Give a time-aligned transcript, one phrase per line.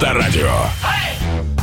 [0.00, 0.50] Авторадио.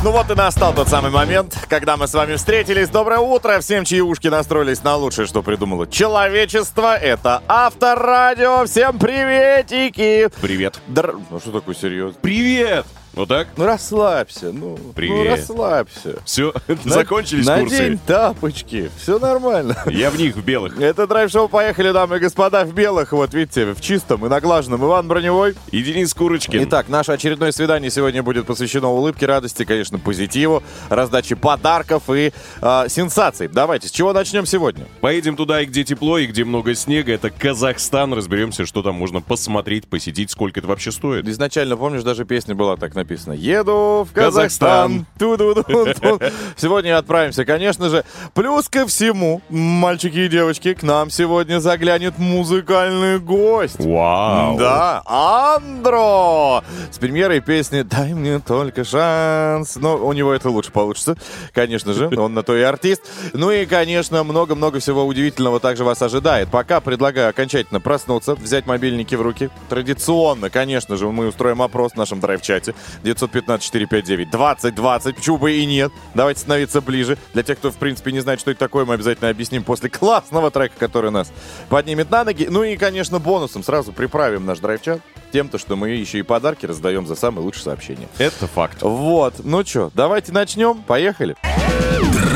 [0.04, 2.88] Ну вот и настал тот самый момент, когда мы с вами встретились.
[2.88, 6.96] Доброе утро всем, чьи ушки настроились на лучшее, что придумало человечество.
[6.96, 8.64] Это Авторадио.
[8.66, 10.30] Всем приветики.
[10.40, 10.80] Привет.
[10.86, 11.16] Др...
[11.30, 12.16] Ну что такое серьезно?
[12.22, 12.86] Привет!
[13.18, 13.48] Вот так?
[13.56, 15.16] Ну расслабься, ну, Привет.
[15.16, 16.18] ну расслабься.
[16.24, 16.54] Все,
[16.84, 17.98] На- закончились Надень курсы.
[18.06, 19.76] тапочки, все нормально.
[19.86, 20.80] Я в них, в белых.
[20.80, 23.10] Это драйв-шоу «Поехали, дамы и господа» в белых.
[23.10, 24.84] Вот видите, в чистом и наглаженном.
[24.84, 25.56] Иван Броневой.
[25.72, 26.62] И Денис Курочкин.
[26.62, 32.84] Итак, наше очередное свидание сегодня будет посвящено улыбке, радости, конечно, позитиву, раздаче подарков и э,
[32.88, 33.48] сенсаций.
[33.48, 34.86] Давайте, с чего начнем сегодня?
[35.00, 37.12] Поедем туда, и где тепло, и где много снега.
[37.14, 38.14] Это Казахстан.
[38.14, 41.26] Разберемся, что там можно посмотреть, посетить, сколько это вообще стоит.
[41.26, 43.07] Изначально, помнишь, даже песня была так написана.
[43.14, 45.06] Еду в Казахстан.
[45.18, 46.20] Ту-ду-ду-ду.
[46.56, 48.04] Сегодня отправимся, конечно же.
[48.34, 53.80] Плюс ко всему, мальчики и девочки, к нам сегодня заглянет музыкальный гость.
[53.80, 54.58] Вау.
[54.58, 56.64] Да, Андро!
[56.90, 59.76] С премьерой песни «Дай мне только шанс».
[59.76, 61.16] Но у него это лучше получится,
[61.52, 63.02] конечно же, он на то и артист.
[63.32, 66.48] Ну и, конечно, много-много всего удивительного также вас ожидает.
[66.50, 69.50] Пока предлагаю окончательно проснуться, взять мобильники в руки.
[69.68, 72.74] Традиционно, конечно же, мы устроим опрос в нашем драйв-чате.
[73.02, 75.14] 915-459-2020.
[75.14, 75.92] Почему бы и нет?
[76.14, 77.18] Давайте становиться ближе.
[77.34, 80.50] Для тех, кто, в принципе, не знает, что это такое, мы обязательно объясним после классного
[80.50, 81.32] трека, который нас
[81.68, 82.46] поднимет на ноги.
[82.50, 85.00] Ну и, конечно, бонусом сразу приправим наш драйв-чат
[85.32, 88.08] тем-то, что мы еще и подарки раздаем за самые лучшие сообщения.
[88.18, 88.82] Это факт.
[88.82, 90.82] Вот, ну что, давайте начнем.
[90.82, 91.36] Поехали.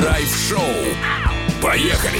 [0.00, 0.60] Драйв-шоу.
[1.62, 2.18] Поехали.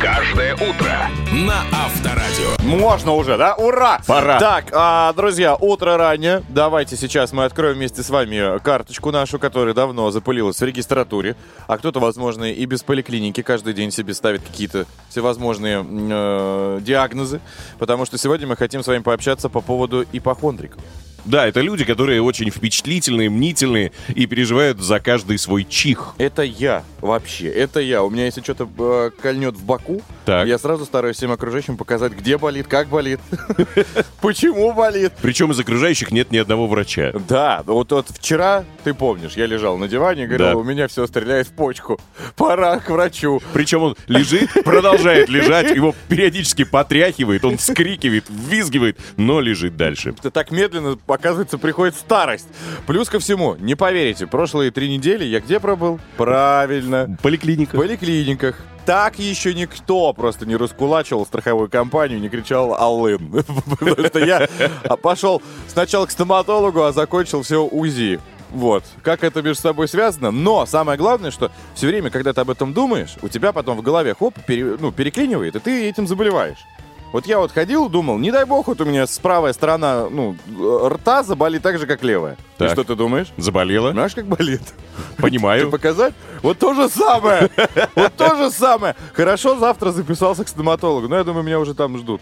[0.00, 2.56] Каждое утро на Авторадио.
[2.64, 3.54] Можно уже, да?
[3.54, 4.00] Ура!
[4.06, 4.38] Пора.
[4.38, 6.42] Так, а, друзья, утро ранее.
[6.48, 11.36] Давайте сейчас мы откроем вместе с вами карточку нашу, которая давно запылилась в регистратуре.
[11.66, 17.42] А кто-то, возможно, и без поликлиники каждый день себе ставит какие-то всевозможные э, диагнозы.
[17.78, 20.80] Потому что сегодня мы хотим с вами пообщаться по поводу ипохондриков.
[21.24, 26.14] Да, это люди, которые очень впечатлительные, мнительные и переживают за каждый свой чих.
[26.18, 28.02] Это я вообще, это я.
[28.02, 30.46] У меня если что-то э, кольнет в боку, Так.
[30.46, 33.20] я сразу стараюсь всем окружающим показать, где болит, как болит,
[34.20, 35.12] почему болит.
[35.22, 37.12] Причем из окружающих нет ни одного врача.
[37.28, 41.06] Да, вот, вот вчера, ты помнишь, я лежал на диване и говорил, у меня все
[41.06, 42.00] стреляет в почку,
[42.36, 43.40] пора к врачу.
[43.52, 50.14] Причем он лежит, продолжает лежать, его периодически потряхивает, он вскрикивает, ввизгивает, но лежит дальше.
[50.18, 52.48] Это так медленно, оказывается, приходит старость.
[52.86, 55.98] Плюс ко всему, не поверите, прошлые три недели я где пробыл?
[56.16, 57.76] Правильно, Поликлиника.
[57.76, 58.56] в поликлиниках.
[58.86, 63.30] Так еще никто просто не раскулачивал страховую компанию, не кричал «Аллын».
[63.78, 64.48] Потому что я
[65.02, 68.18] пошел сначала к стоматологу, а закончил все УЗИ.
[68.50, 68.82] Вот.
[69.02, 70.30] Как это между собой связано?
[70.32, 73.82] Но самое главное, что все время, когда ты об этом думаешь, у тебя потом в
[73.82, 76.58] голове хоп, пере- ну, переклинивает, и ты этим заболеваешь.
[77.12, 80.36] Вот я вот ходил, думал, не дай бог, вот у меня с правая сторона, ну,
[80.88, 82.34] рта заболит так же, как левая.
[82.34, 82.70] И Так.
[82.70, 83.32] что ты думаешь?
[83.36, 83.90] Заболела?
[83.90, 84.62] Знаешь, как болит?
[85.18, 85.70] Понимаю.
[85.70, 86.14] Показать?
[86.42, 87.50] Вот то же самое.
[87.96, 88.94] Вот то же самое.
[89.12, 91.08] Хорошо, завтра записался к стоматологу.
[91.08, 92.20] Но я думаю, меня уже там ждут.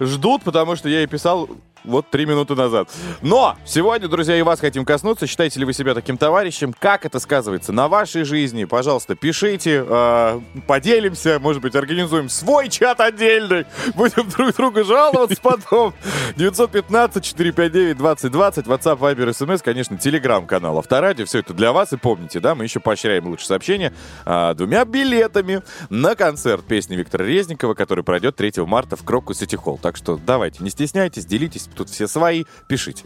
[0.00, 1.48] Ждут, потому что я и писал
[1.88, 2.88] вот три минуты назад.
[3.22, 5.26] Но сегодня, друзья, и вас хотим коснуться.
[5.26, 6.74] Считаете ли вы себя таким товарищем?
[6.78, 8.64] Как это сказывается на вашей жизни?
[8.64, 13.64] Пожалуйста, пишите, э, поделимся, может быть, организуем свой чат отдельный.
[13.94, 15.94] Будем друг другу жаловаться потом.
[16.36, 21.24] 915-459-2020, WhatsApp, Viber, SMS, конечно, телеграм-канал Авторадио.
[21.24, 21.92] Все это для вас.
[21.92, 23.92] И помните, да, мы еще поощряем лучшее сообщение
[24.24, 29.56] а, двумя билетами на концерт песни Виктора Резникова, который пройдет 3 марта в Крокус Сити
[29.56, 29.78] Холл.
[29.80, 33.04] Так что давайте, не стесняйтесь, делитесь, тут все свои, пишите.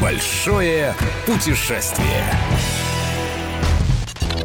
[0.00, 0.94] Большое
[1.26, 2.24] путешествие.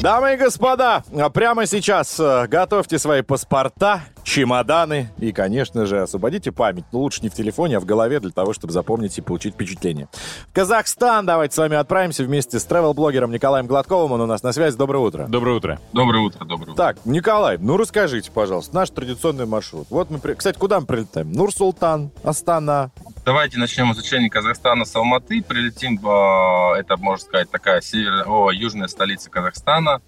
[0.01, 6.51] Дамы и господа, а прямо сейчас э, готовьте свои паспорта, чемоданы и, конечно же, освободите
[6.51, 6.83] память.
[6.91, 10.09] Ну, лучше не в телефоне, а в голове для того, чтобы запомнить и получить впечатление.
[10.49, 14.11] В Казахстан давайте с вами отправимся вместе с travel-блогером Николаем Гладковым.
[14.13, 14.75] Он у нас на связи.
[14.75, 15.27] Доброе утро.
[15.27, 15.79] Доброе утро.
[15.93, 16.75] Доброе утро, доброе утро.
[16.75, 19.87] Так, Николай, ну расскажите, пожалуйста, наш традиционный маршрут.
[19.91, 21.31] Вот мы, при- кстати, куда мы прилетаем?
[21.31, 22.91] Нур-Султан, Астана.
[23.23, 25.43] Давайте начнем изучение Казахстана с Алматы.
[25.43, 28.27] Прилетим, в, это, можно сказать, такая север...
[28.27, 30.01] О, южная столица Казахстана.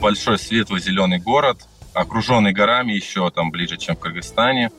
[0.00, 1.58] Большой светлый зеленый город,
[1.94, 4.70] окруженный горами еще там ближе, чем в Кыргызстане.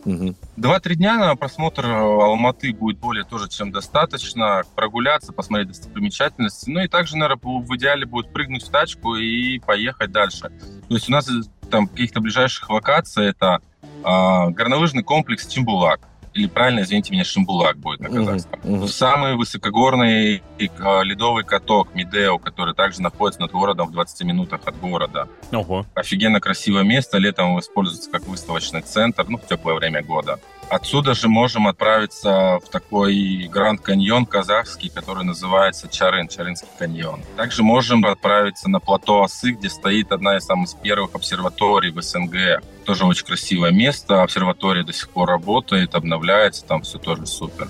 [0.58, 4.64] Два-три дня на просмотр э, Алматы будет более тоже, чем достаточно.
[4.76, 6.70] Прогуляться, посмотреть достопримечательности.
[6.70, 10.52] Ну и также, наверное, в идеале будет прыгнуть в тачку и поехать дальше.
[10.88, 13.62] То есть у нас из, там каких-то ближайших локаций это
[14.04, 16.02] а, горнолыжный комплекс Чимбулак.
[16.34, 18.60] Или правильно, извините меня, Шимбулак будет на казахском.
[18.64, 18.88] мгм.
[18.88, 20.42] Самый высокогорный
[20.80, 25.28] а, ледовый каток Мидео, который также находится над городом в 20 минутах от города.
[25.52, 25.86] Ого.
[25.94, 27.18] Офигенно красивое место.
[27.18, 30.40] Летом используется как выставочный центр, ну, в теплое время года.
[30.72, 37.20] Отсюда же можем отправиться в такой Гранд Каньон казахский, который называется Чарын, Чарынский каньон.
[37.36, 42.64] Также можем отправиться на плато Осы, где стоит одна из самых первых обсерваторий в СНГ.
[42.86, 44.24] Тоже очень красивое место.
[44.24, 47.68] Обсерватория до сих пор работает, обновляется, там все тоже супер.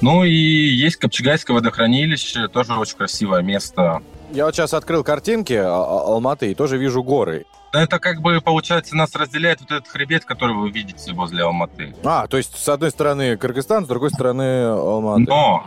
[0.00, 4.02] Ну и есть Копчегайское водохранилище, тоже очень красивое место.
[4.32, 7.44] Я вот сейчас открыл картинки а- а- Алматы и тоже вижу горы.
[7.72, 11.94] Это как бы, получается, нас разделяет вот этот хребет, который вы видите возле Алматы.
[12.04, 15.24] А, то есть с одной стороны Кыргызстан, с другой стороны Алматы.
[15.28, 15.64] Но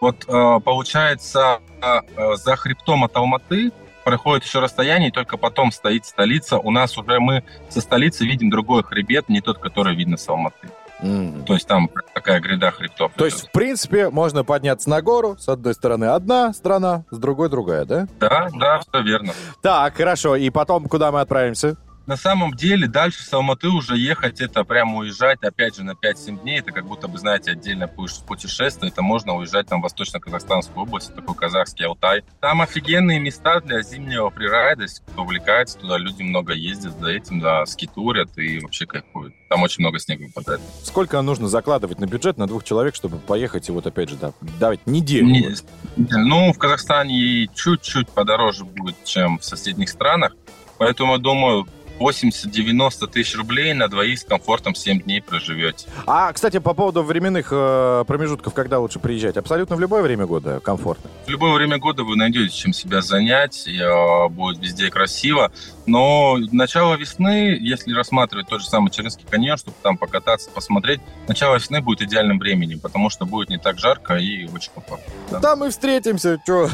[0.00, 3.72] вот э, получается э, за хребтом от Алматы
[4.04, 6.58] проходит еще расстояние, и только потом стоит столица.
[6.58, 10.68] У нас уже мы со столицы видим другой хребет, не тот, который видно с Алматы.
[11.00, 11.44] Мгм.
[11.44, 13.12] То есть там такая гряда хребтов.
[13.16, 15.36] То есть, в принципе, можно подняться на гору.
[15.38, 18.06] С одной стороны одна страна, с другой другая, да?
[18.18, 19.32] Да, да, все верно.
[19.62, 20.36] Так, хорошо.
[20.36, 21.76] И потом куда мы отправимся?
[22.06, 26.40] На самом деле дальше с Алматы уже ехать, это прямо уезжать, опять же, на 5-7
[26.42, 26.60] дней.
[26.60, 28.90] Это как будто бы, знаете, отдельное пу- путешествие.
[28.92, 32.22] Это можно уезжать там в Восточно-Казахстанскую область, такой казахский Алтай.
[32.40, 34.82] Там офигенные места для зимнего фрирайда.
[34.82, 39.34] Если кто увлекается, туда люди много ездят за этим, да, скитурят и вообще кайфуют.
[39.48, 40.60] Там очень много снега выпадает.
[40.84, 44.32] Сколько нужно закладывать на бюджет на двух человек, чтобы поехать и вот опять же, да,
[44.60, 45.26] давать неделю?
[45.26, 45.54] Не-
[45.96, 50.34] ну, в Казахстане чуть-чуть подороже будет, чем в соседних странах.
[50.78, 51.66] Поэтому, я думаю,
[51.98, 55.88] 80-90 тысяч рублей на двоих с комфортом 7 дней проживете.
[56.06, 59.36] А, кстати, по поводу временных э, промежутков, когда лучше приезжать?
[59.36, 61.10] Абсолютно в любое время года комфортно.
[61.26, 65.52] В любое время года вы найдете чем себя занять, и, э, будет везде красиво.
[65.86, 71.56] Но начало весны, если рассматривать тот же самый Чернинский каньон, чтобы там покататься, посмотреть, начало
[71.56, 75.12] весны будет идеальным временем, потому что будет не так жарко и очень комфортно.
[75.30, 75.40] Да.
[75.40, 76.68] Там мы встретимся, чё?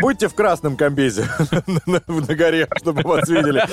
[0.00, 1.28] Будьте в красном комбезе
[1.86, 3.64] на горе, чтобы вас видели.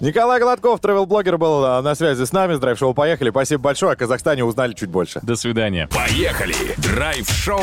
[0.00, 2.56] Николай Гладков, travel-блогер, был а, на связи с нами.
[2.56, 3.30] Драйв-шоу «Поехали».
[3.30, 3.92] Спасибо большое.
[3.92, 5.20] О Казахстане узнали чуть больше.
[5.22, 5.88] До свидания.
[5.88, 6.54] Поехали!
[6.78, 7.60] Драйв-шоу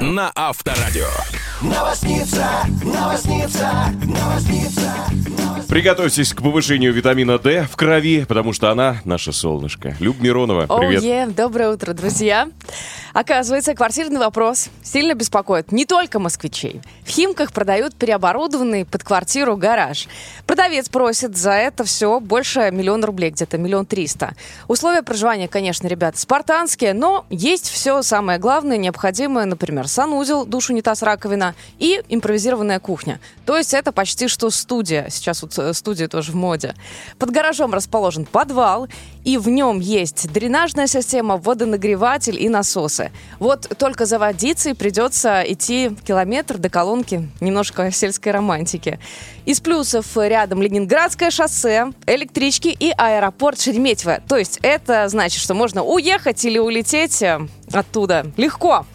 [0.00, 1.08] на Авторадио.
[5.68, 9.94] Приготовьтесь к повышению витамина D в крови, потому что она наше солнышко.
[10.00, 11.02] Люб Миронова, привет.
[11.02, 12.48] Оуе, доброе утро, друзья.
[13.12, 16.80] Оказывается, квартирный вопрос сильно беспокоит не только москвичей.
[17.04, 20.08] В Химках продают переоборудованный под квартиру гараж.
[20.46, 24.34] Продавец просит за это все больше миллиона рублей, где-то миллион триста.
[24.66, 31.02] Условия проживания, конечно, ребята, спартанские, но есть все самое главное, необходимое, например, санузел, душ, унитаз,
[31.02, 33.20] раковина и импровизированная кухня.
[33.46, 35.08] То есть это почти что студия.
[35.10, 36.74] Сейчас вот э, студия тоже в моде.
[37.18, 38.88] Под гаражом расположен подвал,
[39.24, 43.10] и в нем есть дренажная система, водонагреватель и насосы.
[43.38, 47.28] Вот только за водицей придется идти километр до колонки.
[47.40, 48.98] Немножко сельской романтики.
[49.44, 54.20] Из плюсов рядом Ленинградское шоссе, электрички и аэропорт Шереметьево.
[54.28, 57.40] То есть это значит, что можно уехать или улететь э,
[57.72, 58.86] оттуда легко.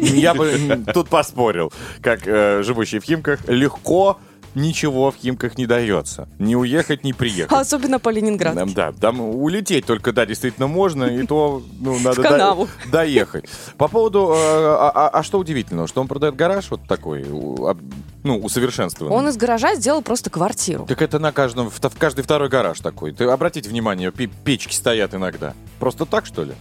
[0.00, 1.72] Я бы тут поспорил,
[2.02, 4.18] как э, живущий в Химках, легко
[4.54, 6.26] ничего в Химках не дается.
[6.38, 7.52] Не уехать, не приехать.
[7.56, 8.66] Особенно по Ленинграду.
[8.74, 13.44] Да, там улететь только, да, действительно можно, и то, ну, надо до- доехать.
[13.76, 18.38] По поводу, э, а, а- а что удивительного, что он продает гараж вот такой, ну,
[18.38, 19.16] усовершенствованный.
[19.16, 20.86] Он из гаража сделал просто квартиру.
[20.86, 23.12] Так это на каждом, в, в каждый второй гараж такой.
[23.12, 25.54] Ты обратите внимание, пе- печки стоят иногда.
[25.78, 26.54] Просто так, что ли?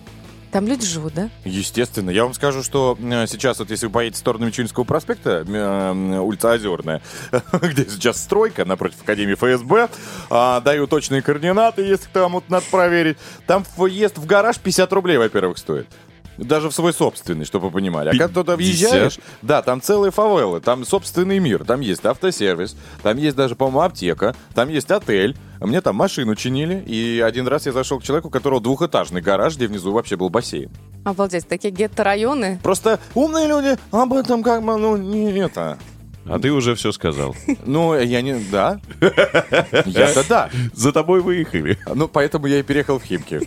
[0.57, 1.29] Там люди живут, да?
[1.45, 2.09] Естественно.
[2.09, 7.03] Я вам скажу, что сейчас вот если вы поедете в сторону Мичуринского проспекта, улица Озерная,
[7.61, 9.87] где сейчас стройка напротив Академии ФСБ,
[10.31, 13.19] а, даю точные координаты, если кому-то надо проверить.
[13.45, 15.85] Там въезд в гараж 50 рублей, во-первых, стоит.
[16.38, 18.10] Даже в свой собственный, чтобы вы понимали.
[18.10, 23.17] А когда туда въезжаешь, да, там целые фавелы, там собственный мир, там есть автосервис, там
[23.17, 25.36] есть даже, по-моему, аптека, там есть отель.
[25.60, 29.56] Мне там машину чинили, и один раз я зашел к человеку, у которого двухэтажный гараж,
[29.56, 30.70] где внизу вообще был бассейн.
[31.03, 32.60] Обалдеть, такие гетто-районы.
[32.62, 35.79] Просто умные люди об этом как бы, ну, не это.
[36.29, 37.36] А ты уже все сказал.
[37.65, 38.36] Ну, я не...
[38.51, 38.79] Да.
[39.86, 40.50] Я-то да.
[40.74, 41.77] За тобой выехали.
[41.93, 43.41] Ну, поэтому я и переехал в Химки.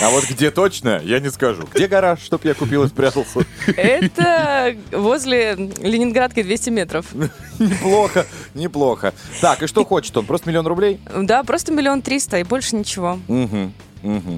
[0.00, 1.64] А вот где точно, я не скажу.
[1.74, 3.40] Где гараж, чтоб я купил и спрятался?
[3.76, 7.06] Это возле Ленинградки 200 метров.
[7.58, 9.12] Неплохо, неплохо.
[9.40, 10.26] Так, и что хочет он?
[10.26, 11.00] Просто миллион рублей?
[11.14, 13.18] Да, просто миллион триста и больше ничего.
[13.28, 13.72] Угу,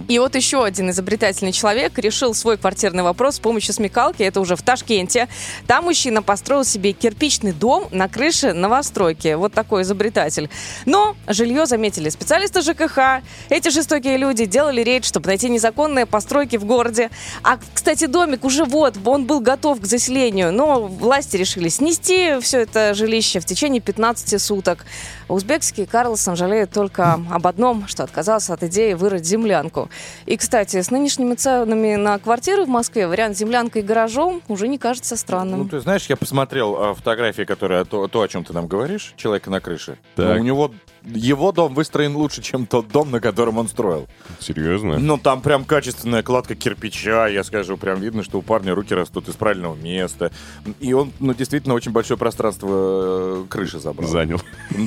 [0.08, 4.22] И вот еще один изобретательный человек решил свой квартирный вопрос с помощью смекалки.
[4.22, 5.28] Это уже в Ташкенте.
[5.66, 9.34] Там мужчина построил себе кирпичный дом на крыше новостройки.
[9.34, 10.50] Вот такой изобретатель.
[10.84, 13.22] Но жилье заметили специалисты ЖКХ.
[13.48, 17.10] Эти жестокие люди делали рейд, чтобы найти незаконные постройки в городе.
[17.42, 20.52] А, кстати, домик уже вот, он был готов к заселению.
[20.52, 24.84] Но власти решили снести все это жилище в течение 15 суток.
[25.28, 29.88] Узбекский Карлсон жалеет только об одном, что отказался от идеи вырыть землянку.
[30.26, 34.78] И, кстати, с нынешними ценами на квартиры в Москве вариант землянкой и гаражом уже не
[34.78, 35.60] кажется странным.
[35.60, 39.14] Ну, ты знаешь, я посмотрел а, фотографии, которые то, то, о чем ты нам говоришь,
[39.16, 39.98] человека на крыше.
[40.16, 40.26] Так.
[40.26, 40.70] Ну, у него
[41.04, 44.06] его дом выстроен лучше, чем тот дом, на котором он строил.
[44.40, 44.98] Серьезно?
[44.98, 49.28] Ну, там прям качественная кладка кирпича, я скажу, прям видно, что у парня руки растут
[49.28, 50.32] из правильного места.
[50.80, 54.08] И он, ну, действительно, очень большое пространство э, крыши забрал.
[54.08, 54.40] Занял.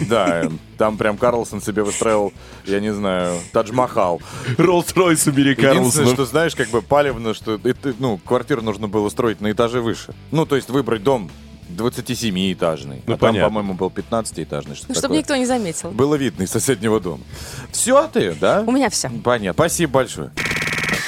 [0.09, 2.33] Да, там прям Карлсон себе выстраивал,
[2.65, 4.21] я не знаю, Тадж-Махал.
[4.57, 6.09] Роллс-Ройс Единственное, американцев.
[6.09, 7.59] что, знаешь, как бы палевно, что
[7.99, 10.13] ну, квартиру нужно было строить на этаже выше.
[10.31, 11.29] Ну, то есть выбрать дом
[11.69, 13.01] 27-этажный.
[13.05, 13.43] Ну, а там, понятно.
[13.47, 14.75] по-моему, был 15-этажный.
[14.75, 15.17] Что Ну, чтобы такое.
[15.19, 15.91] никто не заметил.
[15.91, 17.23] Было видно из соседнего дома.
[17.71, 18.63] Все ты, да?
[18.65, 19.09] У меня все.
[19.23, 19.53] Понятно.
[19.53, 20.31] Спасибо большое.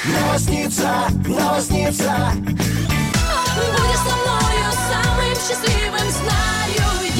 [0.04, 2.32] Новосница, новосница.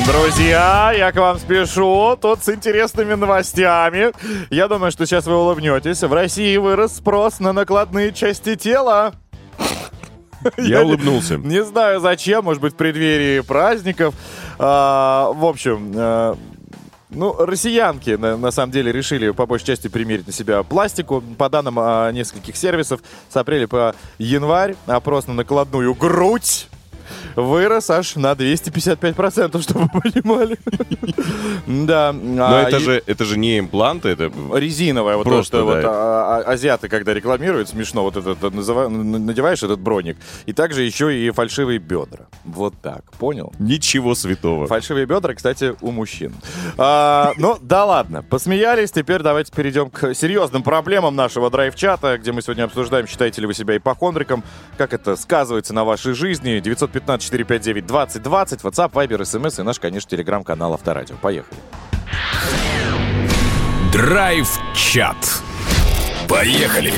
[0.06, 2.16] Друзья, я к вам спешу.
[2.20, 4.12] Тут с интересными новостями.
[4.52, 6.00] Я думаю, что сейчас вы улыбнетесь.
[6.02, 9.14] В России вырос спрос на накладные части тела.
[10.56, 11.36] Я улыбнулся.
[11.36, 14.14] Не знаю зачем, может быть, в преддверии праздников.
[14.58, 16.36] А, в общем, а,
[17.10, 21.22] ну, россиянки, на, на самом деле, решили по большей части примерить на себя пластику.
[21.38, 26.68] По данным а, нескольких сервисов, с апреля по январь опрос на накладную грудь
[27.36, 30.58] вырос аж на 255%, чтобы вы понимали.
[31.66, 32.12] Да.
[32.12, 34.30] Но а, это же, это же не импланты, это...
[34.54, 35.76] резиновая, вот Просто, то, что да.
[35.76, 40.82] вот, а, а, азиаты, когда рекламируют, смешно, вот этот н- надеваешь этот броник, и также
[40.82, 42.26] еще и фальшивые бедра.
[42.44, 43.52] Вот так, понял?
[43.58, 44.66] Ничего святого.
[44.66, 46.34] Фальшивые бедра, кстати, у мужчин.
[46.76, 52.64] Ну, да ладно, посмеялись, теперь давайте перейдем к серьезным проблемам нашего драйв-чата, где мы сегодня
[52.64, 54.42] обсуждаем, считаете ли вы себя ипохондриком,
[54.76, 56.60] как это сказывается на вашей жизни.
[57.06, 61.16] 915-459-2020, WhatsApp, Viber, SMS и наш, конечно, телеграм-канал Авторадио.
[61.20, 61.58] Поехали.
[63.92, 65.16] Драйв-чат.
[66.28, 66.92] Поехали.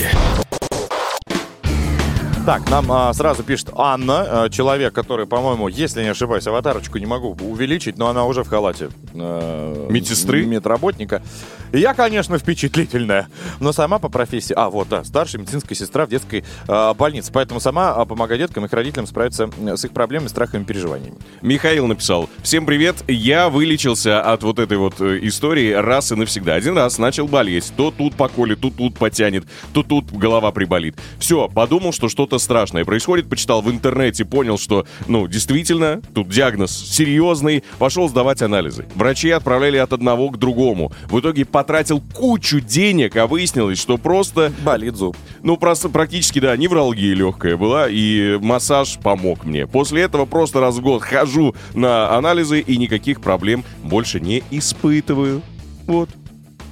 [2.44, 7.06] Так, нам а, сразу пишет Анна, а, человек, который, по-моему, если не ошибаюсь, аватарочку не
[7.06, 8.88] могу увеличить, но она уже в халате.
[9.14, 10.44] э, Медсестры?
[10.44, 11.22] Медработника.
[11.70, 13.28] И я, конечно, впечатлительная,
[13.60, 14.54] но сама по профессии...
[14.54, 17.30] А, вот, да, старшая медицинская сестра в детской а, больнице.
[17.32, 21.16] Поэтому сама а, помогает деткам и их родителям справиться с их проблемами, страхами и переживаниями.
[21.42, 22.28] Михаил написал.
[22.42, 23.04] Всем привет.
[23.06, 26.54] Я вылечился от вот этой вот э, истории раз и навсегда.
[26.54, 27.72] Один раз начал болеть.
[27.76, 30.98] То тут поколет, то тут потянет, то тут голова приболит.
[31.20, 33.28] Все, подумал, что что-то страшное происходит.
[33.28, 37.64] Почитал в интернете, понял, что, ну, действительно, тут диагноз серьезный.
[37.78, 38.86] Пошел сдавать анализы.
[38.94, 40.92] Врачи отправляли от одного к другому.
[41.06, 45.16] В итоге потратил кучу денег, а выяснилось, что просто Болит зуб.
[45.42, 49.66] ну, просто практически, да, невралгия легкая была, и массаж помог мне.
[49.66, 55.42] После этого просто раз в год хожу на анализы и никаких проблем больше не испытываю.
[55.86, 56.08] Вот.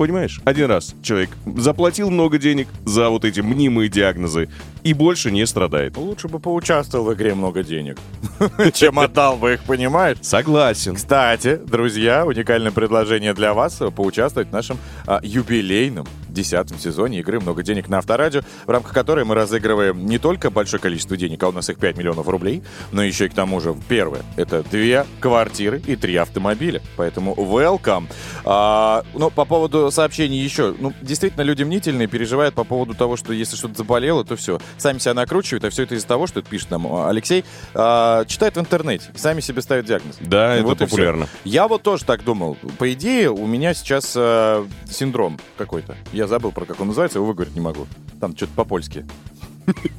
[0.01, 0.41] Понимаешь?
[0.47, 4.49] Один раз человек заплатил много денег за вот эти мнимые диагнозы
[4.83, 5.99] и больше не страдает.
[5.99, 7.99] Лучше бы поучаствовал в игре много денег,
[8.73, 10.17] чем отдал бы их, понимаешь?
[10.23, 10.95] Согласен.
[10.95, 17.63] Кстати, друзья, уникальное предложение для вас поучаствовать в нашем а, юбилейном десятом сезоне игры «Много
[17.63, 21.53] денег» на Авторадио, в рамках которой мы разыгрываем не только большое количество денег, а у
[21.53, 25.83] нас их 5 миллионов рублей, но еще и к тому же, первое, это две квартиры
[25.87, 26.83] и три автомобиля.
[26.97, 28.07] Поэтому welcome.
[28.45, 30.75] А, ну, по поводу сообщений еще.
[30.79, 34.61] Ну, действительно, люди мнительные, переживают по поводу того, что если что-то заболело, то все.
[34.79, 37.45] Сами себя накручивают, а все это из-за того, что это пишет нам а, Алексей,
[37.75, 40.17] а, читают в интернете, сами себе ставят диагноз.
[40.21, 41.29] Да, это Вот и популярно.
[41.45, 42.57] Я вот тоже так думал.
[42.79, 45.97] По идее, у меня сейчас э, синдром какой-то.
[46.13, 47.87] Я забыл, про как он называется, его выговорить не могу.
[48.21, 49.07] Там что-то по-польски.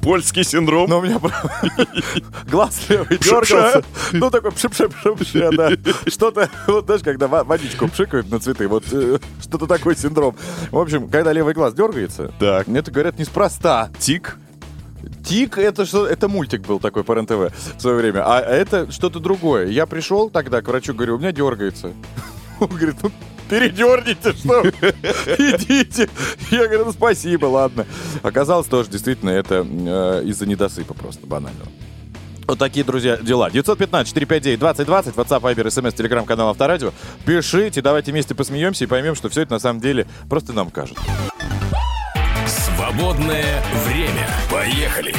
[0.02, 0.88] Польский синдром.
[0.90, 1.18] Но у меня
[2.50, 3.82] глаз левый дергался.
[4.12, 5.70] Ну, такой пшип-пшип-пшип, да.
[6.10, 10.36] Что-то, вот знаешь, когда во- водичку пшикают на цветы, вот э, что-то такой синдром.
[10.70, 12.66] В общем, когда левый глаз дергается, Так.
[12.66, 13.90] мне это говорят неспроста.
[13.98, 14.36] Тик.
[15.24, 16.06] Тик это что?
[16.06, 18.24] Это мультик был такой по РЕН-ТВ в свое время.
[18.26, 19.68] А это что-то другое.
[19.68, 21.92] Я пришел тогда к врачу, говорю, у меня дергается.
[22.60, 23.10] Он говорит, ну
[23.48, 24.62] передерните, что?
[25.38, 26.08] Идите.
[26.50, 27.86] Я говорю, ну спасибо, ладно.
[28.22, 31.68] Оказалось тоже действительно это э, из-за недосыпа просто банального.
[32.46, 33.48] Вот такие, друзья, дела.
[33.50, 36.92] 915-459-2020, WhatsApp, Viber, SMS, телеграм-канал Авторадио.
[37.24, 41.02] Пишите, давайте вместе посмеемся и поймем, что все это на самом деле просто нам кажется.
[42.46, 44.28] Свободное время.
[44.50, 45.14] Поехали.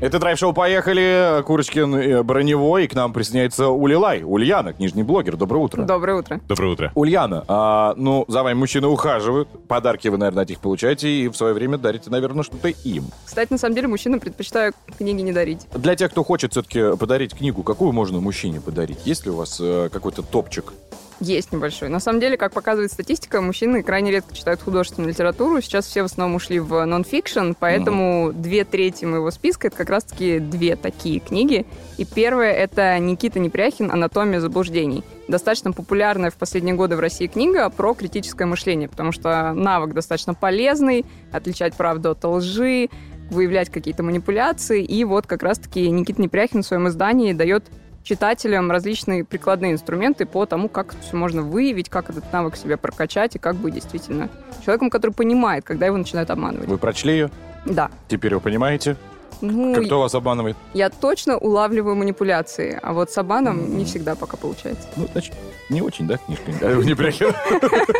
[0.00, 1.42] Это драйв-шоу «Поехали».
[1.44, 2.84] Курочкин э, Броневой.
[2.84, 4.22] И к нам присоединяется Улилай.
[4.24, 5.36] Ульяна, книжный блогер.
[5.36, 5.82] Доброе утро.
[5.82, 6.40] Доброе утро.
[6.48, 6.92] Доброе утро.
[6.94, 9.48] Ульяна, а, ну, за вами мужчины ухаживают.
[9.68, 11.08] Подарки вы, наверное, от них получаете.
[11.10, 13.04] И в свое время дарите, наверное, что-то им.
[13.26, 15.66] Кстати, на самом деле, мужчинам предпочитаю книги не дарить.
[15.74, 19.00] Для тех, кто хочет все-таки подарить книгу, какую можно мужчине подарить?
[19.04, 20.72] Есть ли у вас э, какой-то топчик?
[21.20, 21.90] Есть небольшой.
[21.90, 25.60] На самом деле, как показывает статистика, мужчины крайне редко читают художественную литературу.
[25.60, 30.38] Сейчас все в основном ушли в нон-фикшн, поэтому две трети моего списка— это как раз-таки
[30.38, 31.66] две такие книги.
[31.98, 35.04] И первая— это Никита Непряхин «Анатомия заблуждений».
[35.28, 40.32] Достаточно популярная в последние годы в России книга про критическое мышление, потому что навык достаточно
[40.32, 42.88] полезный, отличать правду от лжи,
[43.30, 44.82] выявлять какие-то манипуляции.
[44.82, 47.64] И вот как раз-таки Никита Непряхин в своем издании дает
[48.10, 52.76] читателям различные прикладные инструменты по тому, как это все можно выявить, как этот навык себе
[52.76, 54.28] прокачать и как быть действительно
[54.64, 56.68] человеком, который понимает, когда его начинают обманывать.
[56.68, 57.30] Вы прочли ее?
[57.66, 57.88] Да.
[58.08, 58.96] Теперь вы понимаете,
[59.42, 60.56] Ну, кто вас обманывает?
[60.74, 64.88] я точно улавливаю манипуляции, а вот с обманом не всегда пока получается.
[64.96, 65.34] Ну, значит,
[65.68, 66.50] не очень, да, книжка?
[66.82, 67.32] Непряхин?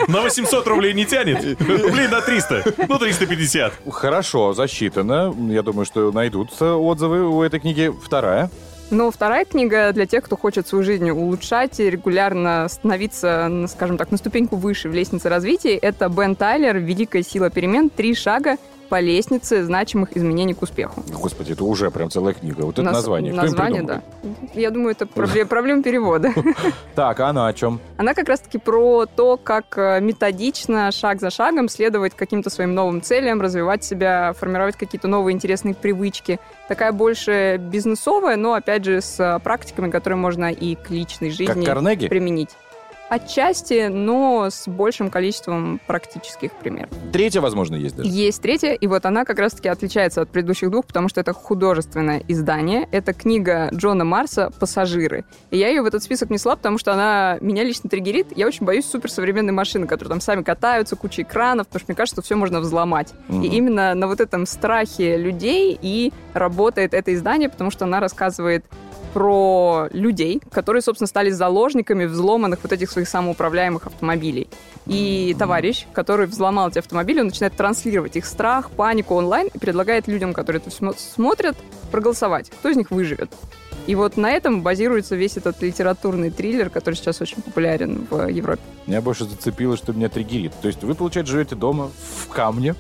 [0.09, 1.39] На 800 рублей не тянет?
[1.61, 2.65] Рублей на 300.
[2.89, 3.75] Ну, 350.
[3.93, 5.33] Хорошо, засчитано.
[5.51, 7.93] Я думаю, что найдутся отзывы у этой книги.
[8.05, 8.51] Вторая.
[8.91, 14.11] Но вторая книга для тех, кто хочет свою жизнь улучшать и регулярно становиться, скажем так,
[14.11, 17.89] на ступеньку выше в лестнице развития, это Бен Тайлер «Великая сила перемен.
[17.89, 18.57] Три шага
[18.91, 21.03] по лестнице значимых изменений к успеху».
[21.11, 22.63] Господи, это уже прям целая книга.
[22.63, 23.33] Вот это Нас- название.
[23.33, 24.03] Кто Название, да.
[24.53, 26.31] Я думаю, это пробле- проблема перевода.
[26.95, 27.81] Так, а она о чем?
[27.97, 33.01] Она как раз-таки про то, как э, методично, шаг за шагом следовать каким-то своим новым
[33.01, 36.41] целям, развивать себя, формировать какие-то новые интересные привычки.
[36.69, 41.65] Такая больше бизнесовая, но, опять же, с э, практиками, которые можно и к личной жизни
[42.09, 42.51] применить.
[43.11, 46.91] Отчасти, но с большим количеством практических примеров.
[47.13, 48.09] Третья, возможно, есть даже.
[48.09, 52.23] Есть третья, и вот она как раз-таки отличается от предыдущих двух, потому что это художественное
[52.29, 52.89] издание.
[52.93, 55.25] Это книга Джона Марса «Пассажиры».
[55.51, 58.29] И я ее в этот список несла, потому что она меня лично триггерит.
[58.37, 62.15] Я очень боюсь суперсовременной машины, которые там сами катаются, куча экранов, потому что мне кажется,
[62.15, 63.13] что все можно взломать.
[63.27, 63.43] Мгм.
[63.43, 68.65] И именно на вот этом страхе людей и работает это издание, потому что она рассказывает
[69.13, 74.49] про людей, которые, собственно, стали заложниками взломанных вот этих своих самоуправляемых автомобилей.
[74.87, 80.09] И товарищ, который взломал эти автомобили, он начинает транслировать их страх, панику онлайн и предлагает
[80.09, 81.57] людям, которые это смо- смотрят,
[81.91, 83.31] проголосовать, кто из них выживет.
[83.87, 88.63] И вот на этом базируется весь этот литературный триллер, который сейчас очень популярен в Европе.
[88.87, 90.53] Меня больше зацепило, что меня триггерит.
[90.61, 92.75] То есть вы, получается, живете дома в камне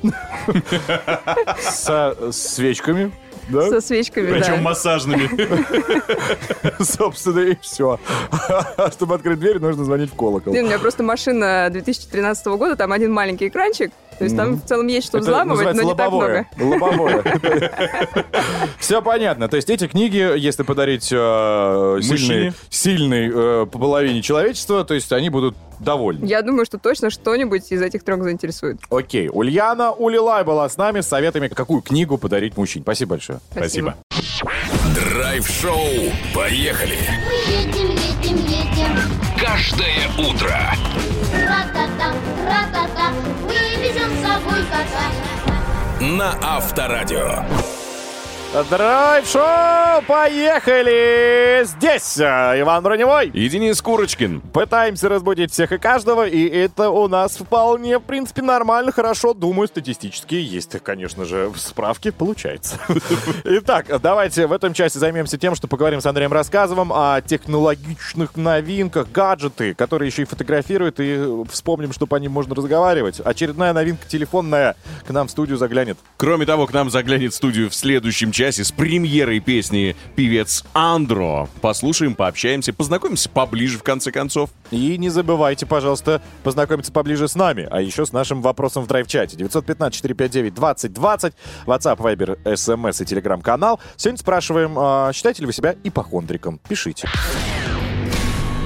[1.60, 3.12] со свечками,
[3.50, 3.68] да?
[3.68, 4.62] Со свечками, Причем да.
[4.62, 5.28] массажными.
[6.82, 7.98] Собственно, и все.
[8.92, 10.52] Чтобы открыть дверь, нужно звонить в колокол.
[10.52, 14.86] У меня просто машина 2013 года, там один маленький экранчик, то есть там в целом
[14.86, 16.46] есть что взламывать, но называется не так много.
[16.58, 17.22] лобовое.
[17.24, 18.42] Лобовое.
[18.78, 19.48] Все понятно.
[19.48, 22.00] То есть эти книги, если подарить э,
[22.68, 26.26] сильный э, по половине человечества, то есть они будут довольны.
[26.26, 28.80] Я думаю, что точно что-нибудь из этих трех заинтересует.
[28.90, 29.30] Окей.
[29.32, 32.82] Ульяна Улилай была с нами с советами, какую книгу подарить мужчине.
[32.82, 33.40] Спасибо большое.
[33.52, 33.96] Спасибо.
[34.94, 36.12] Драйв-шоу.
[36.34, 36.98] Поехали.
[37.24, 38.98] Мы едем, едем, едем.
[39.40, 40.54] Каждое утро.
[41.32, 41.79] Ра-та-та,
[46.00, 47.79] На Авторадио.
[48.52, 50.02] Драйв-шоу!
[50.08, 51.62] Поехали!
[51.64, 53.28] Здесь э, Иван Броневой.
[53.28, 54.40] И Денис Курочкин.
[54.40, 59.34] Пытаемся разбудить всех и каждого, и это у нас вполне, в принципе, нормально, хорошо.
[59.34, 62.76] Думаю, статистически есть, конечно же, справки, получается.
[63.44, 69.12] Итак, давайте в этом части займемся тем, что поговорим с Андреем Рассказовым о технологичных новинках,
[69.12, 73.20] гаджеты, которые еще и фотографируют, и вспомним, что по ним можно разговаривать.
[73.20, 74.74] Очередная новинка телефонная
[75.06, 75.98] к нам в студию заглянет.
[76.16, 81.46] Кроме того, к нам заглянет в студию в следующем часе с премьерой песни певец Андро.
[81.60, 84.48] Послушаем, пообщаемся, познакомимся поближе, в конце концов.
[84.70, 89.36] И не забывайте, пожалуйста, познакомиться поближе с нами, а еще с нашим вопросом в драйв-чате.
[89.36, 91.34] 915-459-2020,
[91.66, 93.78] WhatsApp, Viber, SMS и Telegram-канал.
[93.96, 96.60] Сегодня спрашиваем, а, считаете ли вы себя ипохондриком?
[96.66, 97.10] Пишите.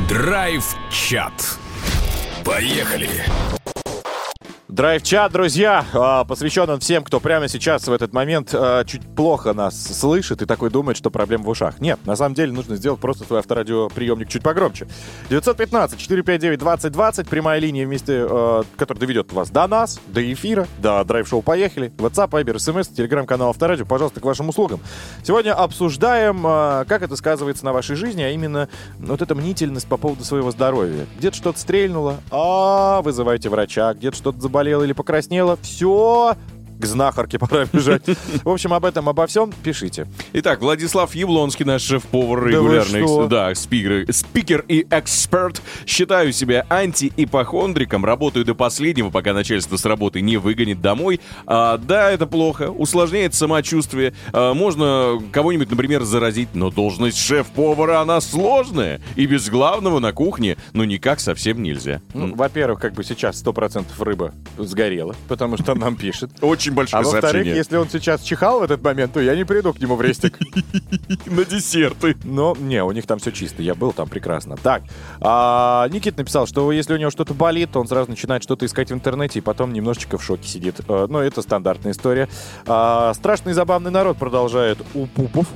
[0.09, 1.59] Драйв-чат.
[2.45, 3.11] Поехали.
[4.69, 9.53] Драйв-чат, друзья, а, посвящен он всем, кто прямо сейчас в этот момент а, чуть плохо
[9.53, 11.81] нас слышит и такой думает, что проблема в ушах.
[11.81, 14.89] Нет, на самом деле нужно сделать просто свой авторадиоприемник чуть погромче.
[15.29, 21.93] 915-459-2020, прямая линия вместе, а, которая доведет вас до нас, до эфира, до драйв-шоу «Поехали».
[21.99, 24.81] WhatsApp, Viber, SMS, телеграм-канал Авторадио, пожалуйста, к вашим услугам.
[25.25, 29.99] Сегодня обсуждаем, а, как это сказывается на вашей жизни, а именно вот эта мнительность по
[29.99, 31.05] поводу своего здоровья.
[31.19, 36.37] Где-то что-то стрельнуло, а вызывайте врача, где-то что-то заболело или покраснело, все
[36.79, 38.03] к знахарке пора бежать.
[38.43, 40.07] В общем, об этом, обо всем пишите.
[40.33, 45.61] Итак, Владислав Яблонский, наш шеф-повар, регулярный да, спикер, спикер и эксперт.
[45.87, 51.21] Считаю себя анти-ипохондриком, работаю до последнего, пока начальство с работы не выгонит домой.
[51.47, 54.15] А, да, это плохо, усложняет самочувствие.
[54.33, 59.01] А, можно кого-нибудь, например, заразить, но должность шеф-повара, она сложная.
[59.17, 62.01] И без главного на кухне, ну, никак совсем нельзя.
[62.15, 66.31] Ну, во-первых, как бы сейчас 100% рыба сгорела, потому что нам пишет.
[66.41, 67.57] Очень А большое во-вторых, сообщение.
[67.57, 70.39] если он сейчас чихал в этот момент, то я не приду к нему в рестик.
[71.27, 72.17] На десерты.
[72.25, 73.63] Но, не, у них там все чисто.
[73.63, 74.57] Я был там прекрасно.
[74.57, 74.83] Так,
[75.21, 78.91] а, Никит написал, что если у него что-то болит, то он сразу начинает что-то искать
[78.91, 80.77] в интернете и потом немножечко в шоке сидит.
[80.89, 82.29] Э, Ну, это стандартная история.
[82.67, 85.47] А, страшный и забавный народ продолжает у пупов.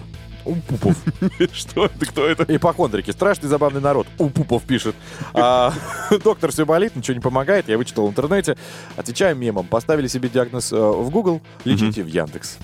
[0.48, 0.96] У пупов.
[1.52, 2.44] Что это, кто это?
[2.48, 3.10] Ипохондрики.
[3.10, 4.06] Страшный забавный народ.
[4.16, 4.94] У пупов пишет.
[5.34, 5.74] А,
[6.24, 7.68] доктор все болит, ничего не помогает.
[7.68, 8.56] Я вычитал в интернете.
[8.96, 9.66] Отвечаем мемом.
[9.66, 12.56] Поставили себе диагноз э, в Google, лечите в Яндекс.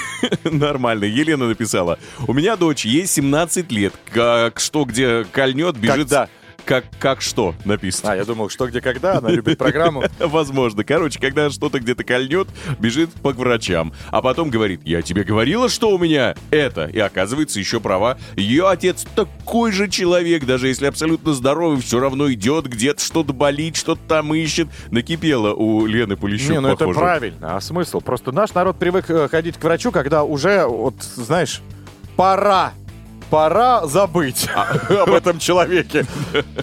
[0.44, 1.04] Нормально.
[1.04, 2.00] Елена написала.
[2.26, 3.94] У меня дочь, ей 17 лет.
[4.12, 5.96] Как что, где кольнет, бежит...
[5.96, 6.28] Когда?
[6.68, 8.12] Как, как что написано.
[8.12, 9.16] А, я думал, что где когда.
[9.16, 10.04] Она любит программу.
[10.18, 10.84] Возможно.
[10.84, 12.46] Короче, когда что-то где-то кольнет,
[12.78, 13.94] бежит по врачам.
[14.10, 16.84] А потом говорит, я тебе говорила, что у меня это.
[16.84, 18.18] И оказывается, еще права.
[18.36, 23.74] Ее отец такой же человек, даже если абсолютно здоровый, все равно идет, где-то что-то болит,
[23.74, 24.68] что-то там ищет.
[24.90, 27.00] Накипело у Лены Полищук, Не, ну это похоже.
[27.00, 27.56] правильно.
[27.56, 28.02] А смысл?
[28.02, 31.62] Просто наш народ привык э, ходить к врачу, когда уже, вот, знаешь,
[32.14, 32.74] пора.
[33.30, 34.48] Пора забыть
[34.88, 36.06] об этом человеке.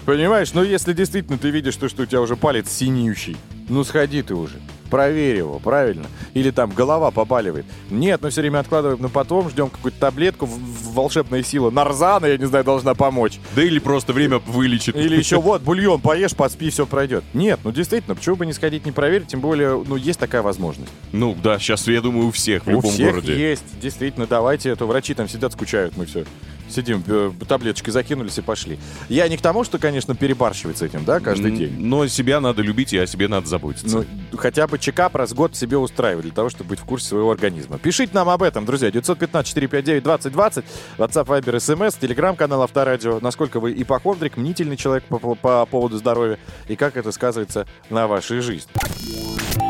[0.04, 0.52] Понимаешь?
[0.52, 3.36] Ну, если действительно ты видишь, что, что у тебя уже палец синеющий,
[3.68, 4.56] ну, сходи ты уже.
[4.90, 6.06] Проверь его, правильно?
[6.34, 7.66] Или там голова побаливает.
[7.90, 10.48] Нет, мы все время откладываем на потом, ждем какую-то таблетку,
[10.92, 13.40] волшебная сила нарзана, я не знаю, должна помочь.
[13.56, 14.94] Да или просто время вылечит.
[14.94, 17.24] Или еще вот, бульон поешь, поспи, все пройдет.
[17.34, 20.92] Нет, ну действительно, почему бы не сходить, не проверить, тем более, ну, есть такая возможность.
[21.10, 23.36] Ну да, сейчас, я думаю, у всех в У любом всех городе.
[23.36, 26.24] есть, действительно, давайте, а то врачи там сидят, скучают, мы все
[26.68, 28.78] сидим, э, таблеточки закинулись и пошли.
[29.08, 31.74] Я не к тому, что, конечно, перебарщивать с этим, да, каждый день.
[31.78, 34.04] Но себя надо любить, и о себе надо заботиться.
[34.32, 37.08] Ну, хотя бы чекап раз в год себе устраивать, для того, чтобы быть в курсе
[37.08, 37.78] своего организма.
[37.78, 38.88] Пишите нам об этом, друзья.
[38.90, 40.64] 915-459-2020,
[40.98, 43.18] WhatsApp, Viber, SMS, телеграм-канал Авторадио.
[43.20, 48.06] Насколько вы ипохондрик, мнительный человек по, по- по поводу здоровья, и как это сказывается на
[48.06, 48.70] вашей жизни.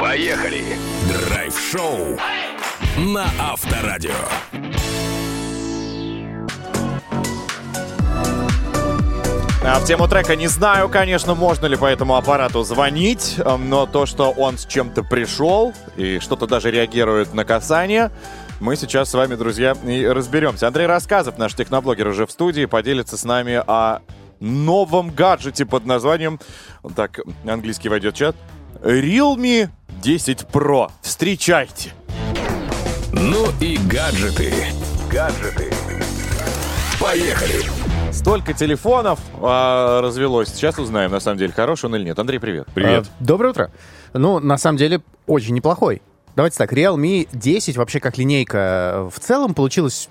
[0.01, 0.63] Поехали!
[1.29, 2.19] Драйв-шоу
[2.99, 4.11] на Авторадио.
[9.75, 14.07] В тему трека не знаю, конечно, можно ли по этому аппарату звонить, эм, но то,
[14.07, 18.13] что он с чем-то пришел и что-то даже реагирует на касание,
[18.61, 20.69] мы сейчас с вами, друзья, и разберемся.
[20.69, 24.03] Андрей Рассказов, наш техноблогер, уже в студии, поделится с нами о
[24.39, 26.39] новом гаджете под названием,
[26.95, 28.37] так английский войдет чат,
[28.83, 30.91] Realme 10 Pro.
[31.03, 31.93] Встречайте!
[33.13, 34.53] Ну и гаджеты.
[35.11, 35.73] Гаджеты.
[37.01, 37.86] Поехали!
[38.27, 40.49] Столько телефонов а, развелось.
[40.49, 42.19] Сейчас узнаем, на самом деле, хороший он или нет.
[42.19, 42.67] Андрей, привет.
[42.75, 43.07] Привет.
[43.07, 43.71] А, Доброе утро.
[44.15, 46.03] Ну, на самом деле, очень неплохой.
[46.35, 50.09] Давайте так, Realme 10 вообще как линейка э, в целом получилась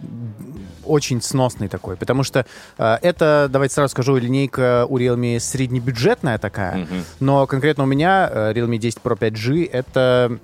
[0.85, 2.45] очень сносный такой, потому что
[2.77, 6.87] э, это, давайте сразу скажу, линейка у Realme среднебюджетная такая,
[7.19, 10.39] но конкретно у меня э, Realme 10 Pro 5G это,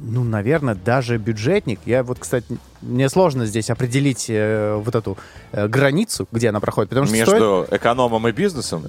[0.00, 1.80] ну, наверное, даже бюджетник.
[1.86, 2.46] Я вот, кстати,
[2.82, 5.16] мне сложно здесь определить э, вот эту
[5.52, 8.84] э, границу, где она проходит, потому что стоит- Между экономом и бизнесом?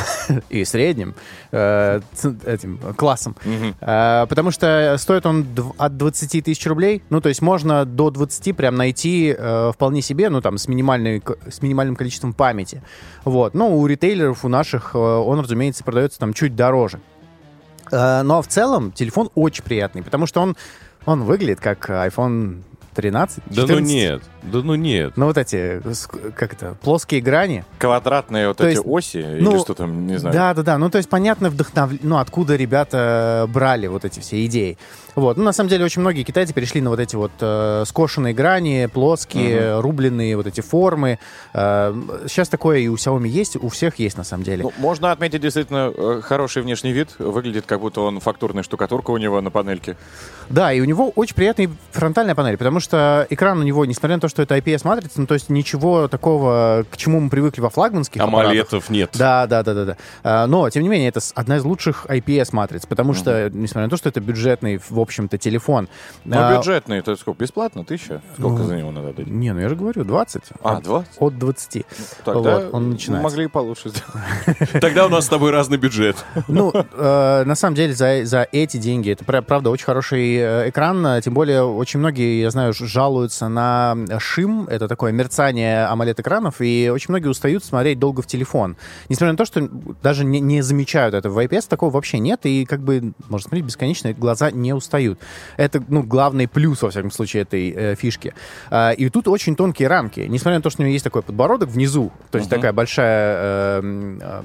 [0.50, 1.14] и средним
[1.50, 2.00] э,
[2.46, 3.36] этим классом.
[3.80, 5.46] Э, потому что стоит он
[5.78, 7.02] от 20 тысяч рублей.
[7.10, 11.22] Ну, то есть можно до 20 прям найти э, вполне себе, ну, там, с, минимальной,
[11.50, 12.82] с минимальным количеством памяти.
[13.24, 13.54] Вот.
[13.54, 17.00] Ну, у ритейлеров, у наших, он, разумеется, продается там чуть дороже.
[17.90, 20.56] Э, но в целом телефон очень приятный, потому что он,
[21.06, 22.62] он выглядит как iPhone
[22.94, 23.94] 13, Да ну 14.
[23.94, 25.12] нет, да ну нет.
[25.16, 25.80] Ну, вот эти,
[26.32, 27.64] как это, плоские грани.
[27.78, 29.18] Квадратные вот То эти есть, оси?
[29.18, 30.34] или ну, что там, не знаю.
[30.34, 30.78] Да, да, да.
[30.78, 31.92] Ну, то есть понятно, вдохнов...
[32.02, 34.78] ну, откуда ребята брали вот эти все идеи.
[35.14, 35.36] Вот.
[35.36, 38.88] Ну, на самом деле, очень многие китайцы перешли на вот эти вот э, скошенные грани,
[38.92, 41.18] плоские, рубленые вот эти формы.
[41.52, 41.94] Э,
[42.28, 44.64] сейчас такое и у Xiaomi есть, у всех есть на самом деле.
[44.64, 47.10] Ну, можно отметить действительно э, хороший внешний вид.
[47.18, 49.96] Выглядит, как будто он фактурная штукатурка у него на панельке.
[50.48, 54.16] Да, и у него очень приятная фронтальная панель, потому потому что экран у него, несмотря
[54.16, 57.68] на то, что это IPS-матрица, ну, то есть ничего такого, к чему мы привыкли во
[57.70, 58.44] флагманских аппаратах.
[58.50, 59.10] Амалетов нет.
[59.14, 59.96] Да, да, да, да, да.
[60.22, 63.96] А, Но, тем не менее, это одна из лучших IPS-матриц, потому что, несмотря на то,
[63.96, 65.88] что это бюджетный, в общем-то, телефон.
[66.24, 67.84] Но а, бюджетный, это сколько, бесплатно?
[67.84, 68.22] Тысяча?
[68.38, 69.26] Сколько Ну, за него надо дать?
[69.26, 70.42] Не, ну я же говорю, 20.
[70.62, 71.10] А, От- 20?
[71.18, 71.86] От 20.
[72.24, 73.24] Тогда Вот, он начинается.
[73.24, 74.70] могли и получше сделать.
[74.80, 76.16] Тогда у нас с тобой разный бюджет.
[76.48, 81.04] Ну, э, на самом деле, за, эти деньги, это пра- правда очень хороший э, экран,
[81.06, 86.56] э, тем более очень многие, я знаю, ж- жалуются на шим, это такое мерцание AMOLED-экранов,
[86.60, 88.76] и очень многие устают смотреть долго в телефон.
[89.08, 89.68] Несмотря на то, что
[90.02, 91.30] даже не, не замечают это.
[91.30, 95.18] В IPS такого вообще нет, и как бы можно смотреть бесконечно, и глаза не устают.
[95.56, 98.34] Это, ну, главный плюс, во всяком случае, этой э, фишки.
[98.70, 100.20] А, и тут очень тонкие рамки.
[100.20, 103.36] Несмотря на то, что у него есть такой подбородок внизу, то есть такая большая...
[103.38, 104.42] э, э,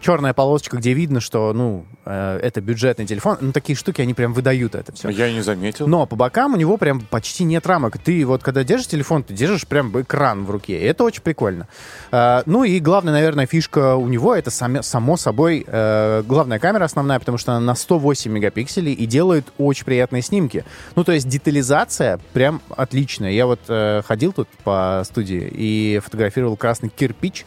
[0.00, 3.38] черная полосочка, где видно, что, ну, э, это бюджетный телефон.
[3.40, 5.08] Ну, такие штуки, они прям выдают это все.
[5.08, 5.86] Я не заметил.
[5.88, 7.98] Но по бокам у него прям почти нет рамок.
[7.98, 10.78] Ты вот, когда держишь телефон, ты держишь прям экран в руке.
[10.78, 11.68] И это очень прикольно.
[12.10, 16.84] А, ну и главная, наверное, фишка у него, это саме- само собой э, главная камера
[16.84, 20.64] основная, потому что она на 108 мегапикселей и делает очень приятные снимки.
[20.94, 23.32] Ну, то есть детализация прям отличная.
[23.32, 27.44] Я вот э, ходил тут по студии и фотографировал красный кирпич.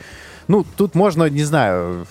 [0.48, 2.06] Ну, тут можно, не знаю,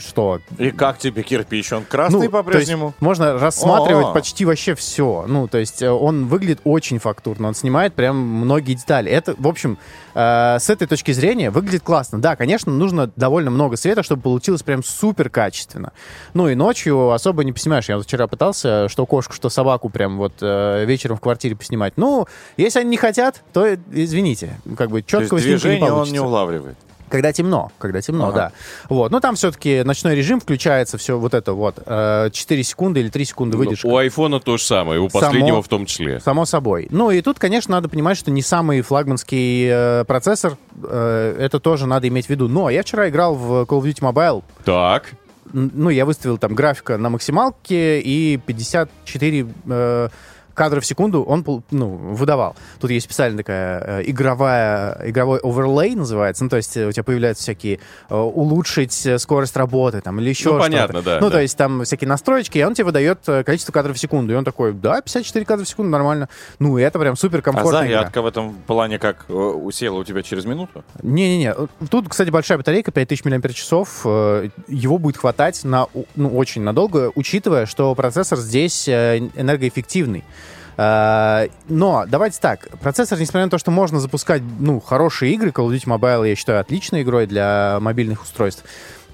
[0.00, 1.72] что, И как тебе кирпич?
[1.72, 2.94] Он красный ну, по-прежнему?
[3.00, 4.12] можно рассматривать О.
[4.12, 5.24] почти вообще все.
[5.28, 9.10] Ну, то есть э, он выглядит очень фактурно, он снимает прям многие детали.
[9.10, 9.78] Это, в общем,
[10.14, 12.20] э, с этой точки зрения выглядит классно.
[12.20, 15.92] Да, конечно, нужно довольно много света, чтобы получилось прям супер качественно.
[16.34, 17.88] Ну и ночью особо не поснимаешь.
[17.88, 21.94] Я вот вчера пытался что кошку, что собаку прям вот э, вечером в квартире поснимать.
[21.96, 24.58] Ну, если они не хотят, то э, извините.
[24.76, 26.76] Как бы То есть четкого снимка не он не улавливает.
[27.08, 28.34] Когда темно, когда темно, Ага.
[28.36, 28.52] да.
[28.88, 33.08] Вот, ну там все-таки ночной режим включается, все вот это вот, э, 4 секунды или
[33.08, 33.86] 3 секунды выдержка.
[33.86, 36.20] У айфона то же самое, у Само- последнего в том числе.
[36.20, 36.88] Само собой.
[36.90, 41.86] Ну и тут, конечно, надо понимать, что не самый флагманский э, процессор, э, это тоже
[41.86, 42.48] надо иметь в виду.
[42.48, 45.12] Но я вчера играл в Call of Duty Mobile, Так.
[45.52, 50.08] Ну я выставил там графика на максималке и 54 э,
[50.56, 52.56] кадра в секунду он ну, выдавал.
[52.80, 56.42] Тут есть специальная такая э, игровая, игровой оверлей называется.
[56.42, 60.50] Ну, то есть э, у тебя появляются всякие э, улучшить скорость работы там или еще
[60.52, 60.64] Ну, что-то.
[60.64, 61.36] понятно, да, Ну, да.
[61.36, 64.32] то есть там всякие настройки, и он тебе выдает количество кадров в секунду.
[64.32, 66.28] И он такой, да, 54 кадра в секунду, нормально.
[66.58, 67.80] Ну, и это прям супер А комфортно.
[67.80, 70.82] зарядка в этом плане как усела у тебя через минуту?
[71.02, 71.54] Не-не-не.
[71.90, 73.64] Тут, кстати, большая батарейка, 5000 мАч.
[74.68, 80.24] Его будет хватать на ну, очень надолго, учитывая, что процессор здесь энергоэффективный.
[80.76, 85.68] Э, Но давайте так, процессор, несмотря на то, что можно запускать ну, хорошие игры, Call
[85.68, 88.64] of Duty Mobile, я считаю, отличной игрой для мобильных устройств.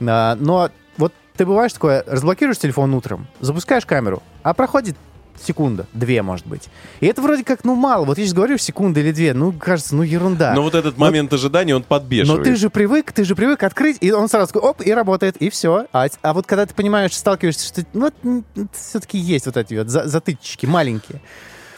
[0.00, 4.96] Э, Но вот ты бываешь такое, разблокируешь телефон утром, запускаешь камеру, а проходит
[5.40, 6.68] секунда, две, может быть.
[7.00, 8.04] И это вроде как, ну, мало.
[8.04, 10.52] Вот я сейчас говорю, секунда или две, ну, кажется, ну, ерунда.
[10.54, 12.44] Но вот этот момент ожидания, он Но подбешивает.
[12.44, 15.50] ты же привык, ты же привык открыть, и он сразу такой, оп, и работает, и
[15.50, 15.86] все.
[15.92, 20.06] А, а вот когда ты понимаешь, сталкиваешься, что ну, все-таки есть вот эти вот за-
[20.06, 21.20] затычки маленькие.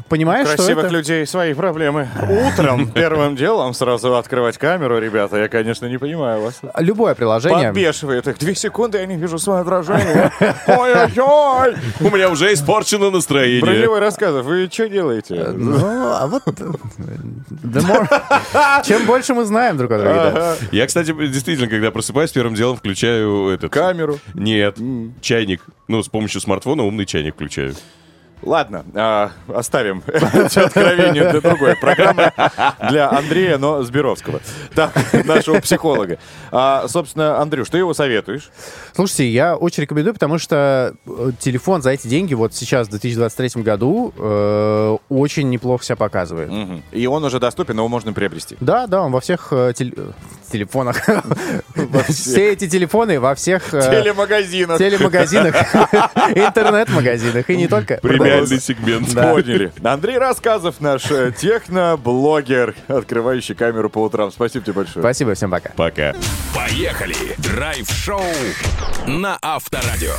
[0.08, 0.94] Понимаешь, что Красивых это...
[0.94, 2.08] людей свои проблемы.
[2.52, 5.38] Утром первым делом сразу открывать камеру, ребята.
[5.38, 6.60] Я, конечно, не понимаю вас.
[6.78, 7.68] Любое приложение...
[7.68, 8.38] Подбешивает их.
[8.38, 10.30] Две секунды, я не вижу свое отражение.
[10.66, 11.74] Ой-ой-ой!
[12.00, 13.62] У меня уже испорчено настроение.
[13.62, 14.46] Броневой рассказов.
[14.46, 15.46] Вы что делаете?
[15.54, 16.42] Ну, а вот...
[16.46, 20.54] more- Чем больше мы знаем друг о друге.
[20.72, 23.72] Я, кстати, действительно, когда просыпаюсь, первым делом включаю этот...
[23.72, 24.18] Камеру.
[24.34, 24.78] Нет,
[25.20, 25.62] чайник.
[25.88, 27.74] Ну, с помощью смартфона умный чайник включаю.
[28.44, 32.32] Ладно, а, оставим эти откровения для другой программы,
[32.90, 34.40] для Андрея, но Сберовского,
[34.74, 34.92] так,
[35.24, 36.18] нашего психолога.
[36.52, 38.50] А, собственно, Андрюш, ты его советуешь?
[38.94, 43.62] Слушайте, я очень рекомендую, потому что э, телефон за эти деньги вот сейчас, в 2023
[43.62, 46.50] году, э, очень неплохо себя показывает.
[46.50, 46.82] Мгм.
[46.92, 48.56] И он уже доступен, его можно приобрести.
[48.60, 50.10] Да, да, он во всех э, теле- э,
[50.52, 50.96] телефонах.
[52.08, 54.78] Все эти телефоны во всех э, Телемагазинах.
[54.78, 55.54] телемагазинах,
[56.34, 57.98] интернет-магазинах и не только.
[58.34, 59.14] Премиальный сегмент.
[59.14, 59.72] Поняли.
[59.84, 64.30] Андрей Рассказов, наш э, техноблогер, открывающий камеру по утрам.
[64.32, 65.02] Спасибо тебе большое.
[65.02, 65.70] Спасибо, всем пока.
[65.76, 66.14] Пока.
[66.54, 67.14] Поехали!
[67.38, 68.22] Драйв-шоу
[69.06, 70.14] на Авторадио.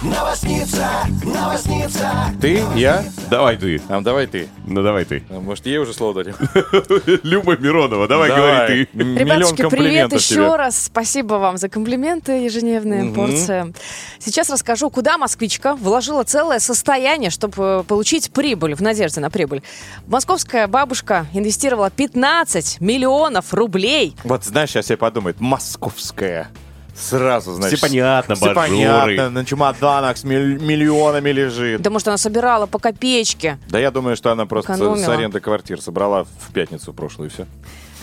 [0.00, 0.88] Новосница,
[1.24, 2.08] новосница.
[2.40, 3.04] Ты, я?
[3.30, 3.82] Давай ты.
[3.88, 4.48] А, давай ты.
[4.64, 5.24] Ну, давай ты.
[5.28, 6.36] А, Может, ей уже слово дадим?
[7.24, 8.98] Люба Миронова, давай, говори ты.
[8.98, 10.84] Ребятушки, привет еще раз.
[10.84, 13.14] Спасибо вам за комплименты, ежедневная Мгм.
[13.14, 13.72] порция.
[14.20, 19.62] Сейчас расскажу, куда москвичка вложила целое состояние, чтобы получить прибыль, в надежде на прибыль.
[20.06, 26.48] Московская бабушка инвестировала 15 миллионов рублей Вот знаешь, сейчас себе подумает, московская.
[26.94, 27.78] Сразу, значит.
[27.78, 31.80] Все понятно, Все понятно, на чемоданах с миль- миллионами лежит.
[31.80, 33.58] Да может, она собирала по копеечке.
[33.70, 35.14] Да я думаю, что она просто с- с Экономила.
[35.14, 37.46] аренды квартир собрала в пятницу прошлую, и все.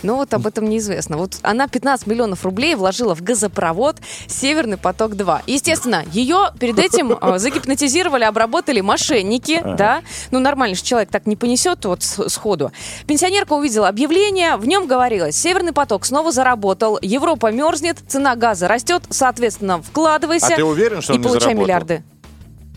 [0.02, 1.16] Ну вот об этом неизвестно.
[1.16, 5.42] Вот она 15 миллионов рублей вложила в газопровод «Северный поток-2».
[5.46, 10.02] Естественно, ее перед этим э, загипнотизировали, обработали мошенники, да.
[10.30, 12.72] Ну, нормальный же человек так не понесет вот сходу.
[13.06, 19.04] Пенсионерка увидела объявление, в нем говорилось, «Северный поток снова заработал, Европа мерзнет, цена газа растет,
[19.10, 21.64] соответственно, вкладывайся А ты уверен, что и он не получай заработал?
[21.64, 22.02] миллиарды».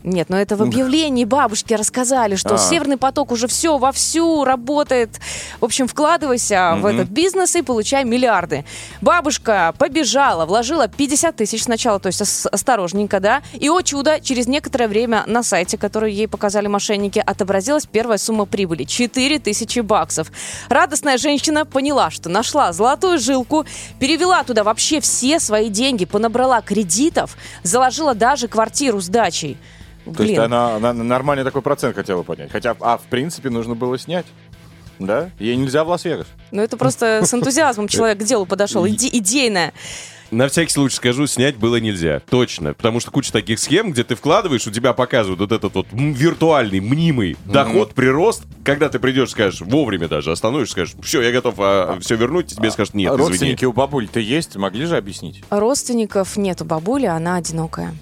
[0.03, 2.57] Нет, но это в объявлении бабушки рассказали, что А.
[2.57, 5.19] Северный поток уже все вовсю работает.
[5.59, 8.63] В общем, вкладывайся в этот бизнес и получай миллиарды.
[9.01, 13.41] Бабушка побежала, вложила 50 тысяч сначала, то есть ос- осторожненько, да.
[13.53, 18.45] И, о чудо, через некоторое время на сайте, который ей показали мошенники, отобразилась первая сумма
[18.45, 18.85] прибыли.
[18.85, 20.31] 4 тысячи баксов.
[20.69, 23.65] Радостная женщина поняла, что нашла золотую жилку,
[23.99, 29.57] перевела туда вообще все свои деньги, понабрала кредитов, заложила даже квартиру с дачей.
[30.15, 32.51] То есть она, она нормальный такой процент хотела поднять.
[32.51, 34.25] Хотя, а в принципе, нужно было снять.
[34.99, 35.29] Да?
[35.39, 36.27] Ей нельзя в Лас-Вегас.
[36.51, 38.85] Ну, это просто с энтузиазмом человек к делу подошел.
[38.85, 39.73] Иде- идейная.
[40.31, 42.21] На всякий случай скажу, снять было нельзя.
[42.29, 42.75] Точно.
[42.75, 46.81] Потому что куча таких схем, где ты вкладываешь, у тебя показывают вот этот вот виртуальный,
[46.81, 48.43] мнимый доход, прирост.
[48.63, 51.55] Когда ты придешь, скажешь, вовремя даже остановишься, скажешь, все, я готов
[52.03, 53.27] все вернуть, тебе скажут, нет, А извини.
[53.29, 54.55] Родственники у бабуль-то есть?
[54.55, 55.43] Могли же объяснить?
[55.49, 57.95] Родственников нету бабули, она одинокая.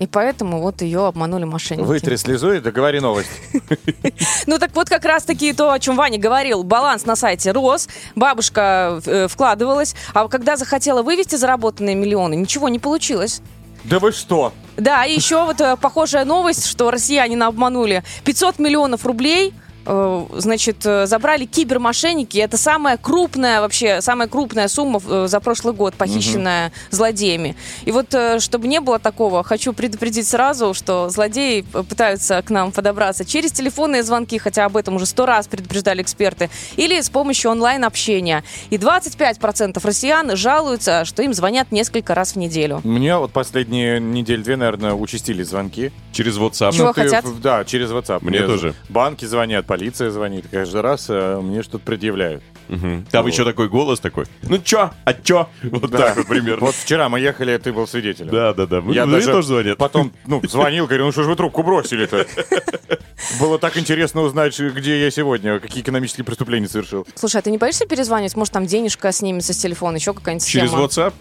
[0.00, 1.86] И поэтому вот ее обманули мошенники.
[1.86, 3.30] Вытри слезу и договори новость.
[4.46, 6.62] Ну так вот как раз-таки то, о чем Ваня говорил.
[6.62, 12.78] Баланс на сайте рос, бабушка э, вкладывалась, а когда захотела вывести заработанные миллионы, ничего не
[12.78, 13.42] получилось.
[13.84, 14.52] Да вы что?
[14.76, 19.52] Да, и еще вот э, похожая новость, что россияне обманули 500 миллионов рублей
[19.84, 22.38] значит, э, забрали кибермошенники.
[22.38, 27.56] Это самая крупная вообще, самая крупная сумма э, за прошлый год, похищенная злодеями.
[27.84, 32.50] И вот, э, чтобы не было такого, хочу предупредить сразу, что злодеи э, пытаются к
[32.50, 37.10] нам подобраться через телефонные звонки, хотя об этом уже сто раз предупреждали эксперты, или с
[37.10, 38.44] помощью онлайн-общения.
[38.70, 42.80] И 25% россиян жалуются, что им звонят несколько раз в неделю.
[42.84, 45.92] Мне вот последние недели-две, наверное, участились звонки.
[46.12, 46.72] Через WhatsApp.
[46.72, 47.24] Чего ты- хотят?
[47.40, 48.18] Да, через WhatsApp.
[48.22, 48.74] Мне тоже.
[48.88, 50.46] Банки звонят, полиция звонит.
[50.50, 52.42] Каждый раз э, мне что-то предъявляют.
[52.68, 53.04] Мгм.
[53.10, 54.26] Там еще такой голос такой.
[54.42, 54.90] Ну чё?
[55.04, 55.48] А чё?
[55.62, 56.66] Вот так вот примерно.
[56.66, 58.30] Вот вчера мы ехали, ты был свидетелем.
[58.30, 58.76] Да, да, да.
[58.78, 59.78] Я Мне даже тоже звонят.
[59.78, 62.26] Потом, ну, звонил, говорю, ну что ж вы трубку бросили-то?
[63.40, 67.06] Было так интересно узнать, где я сегодня, какие экономические преступления совершил.
[67.14, 68.34] Слушай, а ты не боишься перезванивать?
[68.36, 70.66] Может, там денежка снимется с телефона, еще какая-нибудь схема?
[70.68, 71.12] Через WhatsApp?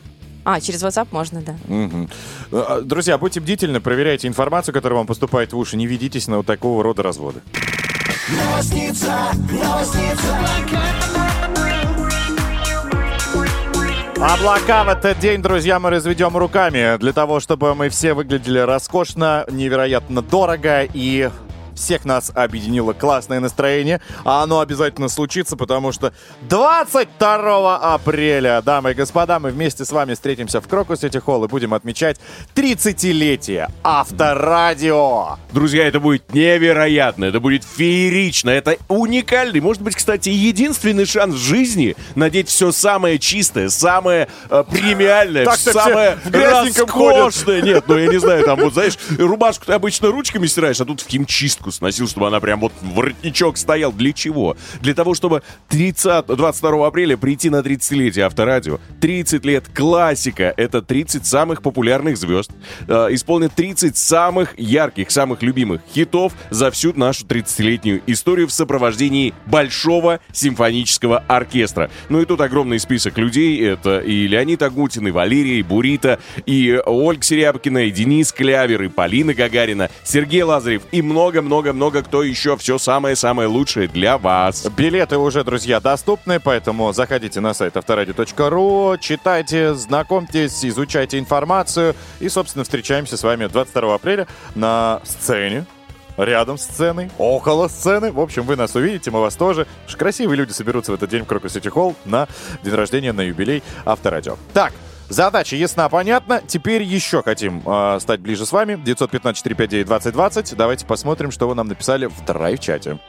[0.45, 1.55] А, через WhatsApp можно, да.
[2.51, 6.45] Э, Друзья, будьте бдительны, проверяйте информацию, которая вам поступает в уши, не ведитесь на вот
[6.45, 7.41] такого рода разводы.
[8.29, 10.37] Новосница, новосница.
[14.21, 19.45] Облака в этот день, друзья, мы разведем руками для того, чтобы мы все выглядели роскошно,
[19.49, 21.29] невероятно дорого и
[21.79, 28.93] всех нас объединило классное настроение, а оно обязательно случится, потому что 22 апреля, дамы и
[28.93, 32.17] господа, мы вместе с вами встретимся в Крокус Сити Холл и будем отмечать
[32.55, 35.37] 30-летие Авторадио.
[35.51, 41.37] Друзья, это будет невероятно, это будет феерично, это уникальный, может быть, кстати, единственный шанс в
[41.37, 47.61] жизни надеть все самое чистое, самое э, премиальное, самое роскошное.
[47.61, 51.01] Нет, ну я не знаю, там вот, знаешь, рубашку ты обычно ручками стираешь, а тут
[51.01, 53.91] в химчистку сносил, чтобы она прям вот воротничок стоял.
[53.91, 54.55] Для чего?
[54.81, 58.79] Для того, чтобы 30, 22 апреля прийти на 30-летие Авторадио.
[59.01, 60.53] 30 лет классика.
[60.57, 62.51] Это 30 самых популярных звезд.
[62.87, 69.33] Э, исполнят 30 самых ярких, самых любимых хитов за всю нашу 30-летнюю историю в сопровождении
[69.45, 71.89] большого симфонического оркестра.
[72.09, 73.61] Ну и тут огромный список людей.
[73.65, 78.87] Это и Леонид Агутин, и Валерия, и Бурита, и Ольга Серябкина, и Денис Клявер, и
[78.87, 81.01] Полина Гагарина, Сергей Лазарев и
[81.59, 82.55] много-много-много кто еще.
[82.57, 84.65] Все самое-самое лучшее для вас.
[84.77, 92.63] Билеты уже, друзья, доступны, поэтому заходите на сайт авторадио.ру, читайте, знакомьтесь, изучайте информацию и, собственно,
[92.63, 95.65] встречаемся с вами 22 апреля на сцене.
[96.17, 98.11] Рядом с сценой, около сцены.
[98.11, 99.67] В общем, вы нас увидите, мы вас тоже.
[99.97, 102.27] Красивые люди соберутся в этот день в Крокус Сити Холл на
[102.61, 104.37] день рождения, на юбилей Авторадио.
[104.53, 104.73] Так,
[105.09, 106.41] Задача ясна, понятна.
[106.45, 108.73] Теперь еще хотим э, стать ближе с вами.
[108.73, 110.55] 915-459-2020.
[110.55, 112.99] Давайте посмотрим, что вы нам написали в драйв-чате.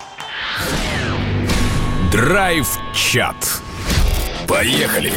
[2.10, 3.36] Драйв-чат.
[4.48, 5.12] Поехали.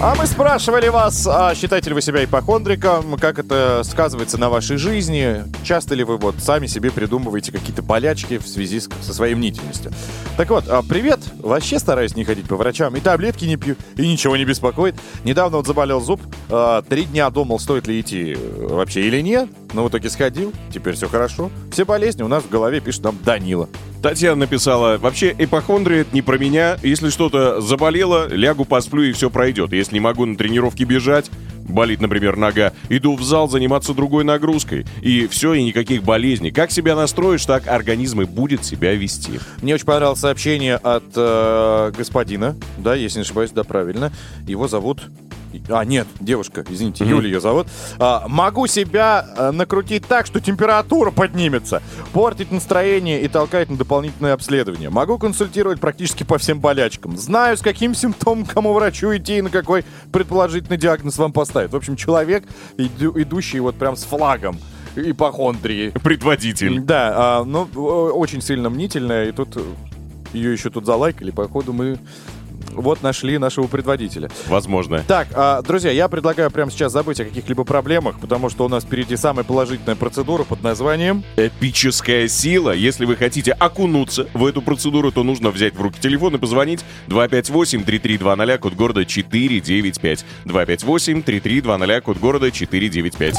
[0.00, 4.76] А мы спрашивали вас, а считаете ли вы себя ипохондриком, как это сказывается на вашей
[4.76, 9.34] жизни, часто ли вы вот сами себе придумываете какие-то болячки в связи с- со своей
[9.34, 9.90] мнительностью.
[10.36, 14.06] Так вот, а, привет, вообще стараюсь не ходить по врачам, и таблетки не пью, и
[14.06, 14.94] ничего не беспокоит.
[15.24, 19.48] Недавно вот заболел зуб, а, три дня думал, стоит ли идти э, вообще или нет,
[19.72, 21.50] но в итоге сходил, теперь все хорошо.
[21.70, 23.68] Все болезни у нас в голове, пишет нам Данила.
[24.02, 26.78] Татьяна написала, вообще эпохондрия это не про меня.
[26.82, 29.72] Если что-то заболело, лягу, посплю и все пройдет.
[29.72, 31.30] Если не могу на тренировке бежать,
[31.68, 34.86] болит, например, нога, иду в зал заниматься другой нагрузкой.
[35.02, 36.52] И все, и никаких болезней.
[36.52, 39.40] Как себя настроишь, так организм и будет себя вести.
[39.62, 44.12] Мне очень понравилось сообщение от э, господина, да, если не ошибаюсь, да, правильно.
[44.46, 45.02] Его зовут...
[45.68, 47.14] А, нет, девушка, извините, Мгм.
[47.14, 47.66] Юля ее зовут.
[47.98, 51.82] А, могу себя э, накрутить так, что температура поднимется,
[52.12, 54.90] портить настроение и толкать на дополнительное обследование.
[54.90, 57.16] Могу консультировать практически по всем болячкам.
[57.16, 61.70] Знаю, с каким симптомом кому врачу идти и на какой предположительный диагноз вам поставить.
[61.72, 62.44] В общем, человек,
[62.76, 64.58] иду- идущий вот прям с флагом
[64.96, 65.90] ипохондрии.
[66.02, 66.80] Предводитель.
[66.80, 69.56] Да, а, ну, очень сильно мнительная, и тут
[70.32, 71.98] ее еще тут залайкали, походу мы
[72.72, 74.30] вот нашли нашего предводителя.
[74.46, 75.04] Возможно.
[75.06, 78.84] Так, а, друзья, я предлагаю прямо сейчас забыть о каких-либо проблемах, потому что у нас
[78.84, 81.24] впереди самая положительная процедура под названием...
[81.36, 82.72] Эпическая сила.
[82.72, 86.84] Если вы хотите окунуться в эту процедуру, то нужно взять в руки телефон и позвонить
[87.08, 90.24] 258-3320, код города 495.
[90.44, 93.36] 258-3320, код города 495.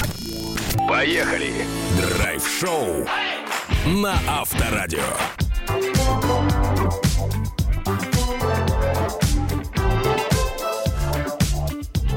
[0.87, 1.53] Поехали!
[1.99, 3.05] Драйв-шоу
[3.85, 4.99] на Авторадио.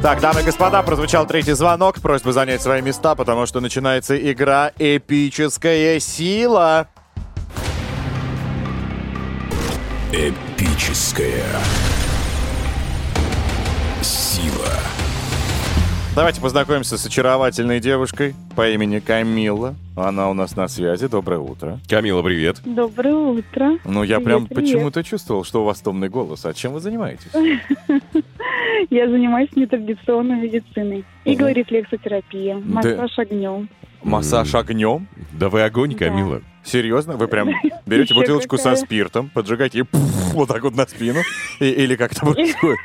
[0.03, 2.00] Так, дамы и господа, прозвучал третий звонок.
[2.00, 6.88] Просьба занять свои места, потому что начинается игра «Эпическая сила».
[10.11, 11.44] Эпическая
[14.03, 14.72] сила.
[16.14, 19.74] Давайте познакомимся с очаровательной девушкой по имени Камилла.
[19.96, 21.08] Она у нас на связи.
[21.08, 21.78] Доброе утро.
[21.88, 22.60] Камила, привет.
[22.66, 23.78] Доброе утро.
[23.86, 26.44] Ну, я Привет, прям почему-то чувствовал, что у вас томный голос.
[26.44, 27.30] А чем вы занимаетесь?
[28.90, 30.98] Я занимаюсь нетрадиционной медициной.
[31.24, 31.34] Мгм.
[31.34, 32.74] Иглорефлексотерапия, Да.
[32.74, 33.68] массаж огнем.
[34.02, 35.06] Массаж огнем?
[35.32, 35.98] Да вы огонь, Да.
[36.06, 36.42] Камила.
[36.64, 37.16] Серьезно?
[37.16, 37.48] Вы прям
[37.86, 39.84] берете бутылочку со спиртом, поджигаете и
[40.32, 41.20] вот так вот на спину?
[41.58, 42.78] И- или как это происходит?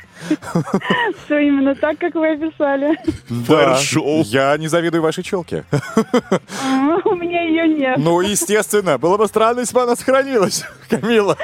[1.24, 2.96] Все именно так, как вы описали.
[3.28, 3.78] Да,
[4.24, 5.64] я не завидую вашей челке.
[5.72, 7.98] А, У меня ее нет.
[7.98, 8.98] Ну, естественно.
[8.98, 11.36] Было бы странно, если бы она сохранилась, Камила.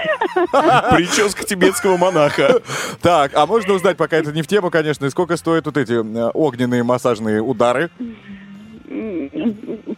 [0.90, 2.60] Прическа тибетского монаха.
[3.00, 5.92] Так, а можно узнать, пока это не в тему, конечно, и сколько стоят вот эти
[5.92, 7.90] э, огненные массажные удары?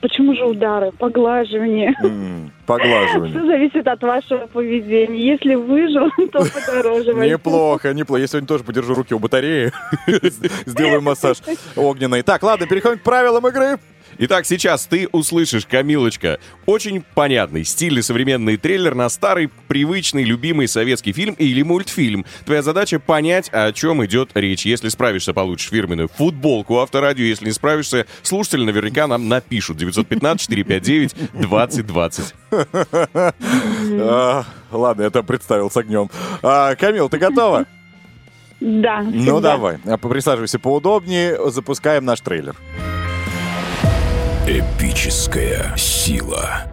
[0.00, 0.92] Почему же удары?
[0.92, 1.94] Поглаживание.
[2.02, 3.36] М, Поглаживание.
[3.38, 5.18] Все зависит от вашего поведения.
[5.32, 7.14] Если выжил, то подороже.
[7.14, 8.20] Неплохо, неплохо.
[8.20, 9.72] Я сегодня тоже подержу руки у батареи.
[10.66, 11.38] Сделаю массаж
[11.76, 12.22] огненный.
[12.22, 13.78] Так, ладно, переходим к правилам игры.
[14.18, 21.12] Итак, сейчас ты услышишь, Камилочка, очень понятный, стильный современный трейлер на старый, привычный, любимый советский
[21.12, 22.24] фильм или мультфильм.
[22.44, 24.64] Твоя задача понять, о чем идет речь.
[24.64, 27.24] Если справишься, получишь фирменную футболку авторадио.
[27.24, 29.82] Если не справишься, слушатели наверняка нам напишут.
[29.82, 32.34] 915-459-2020.
[33.98, 36.10] А, Ладно, я там представил с огнем.
[36.42, 37.66] А, Камил, ты готова?
[38.60, 39.02] Да.
[39.02, 42.56] Ну давай, присаживайся поудобнее, запускаем наш трейлер.
[44.48, 46.68] Эпическая сила.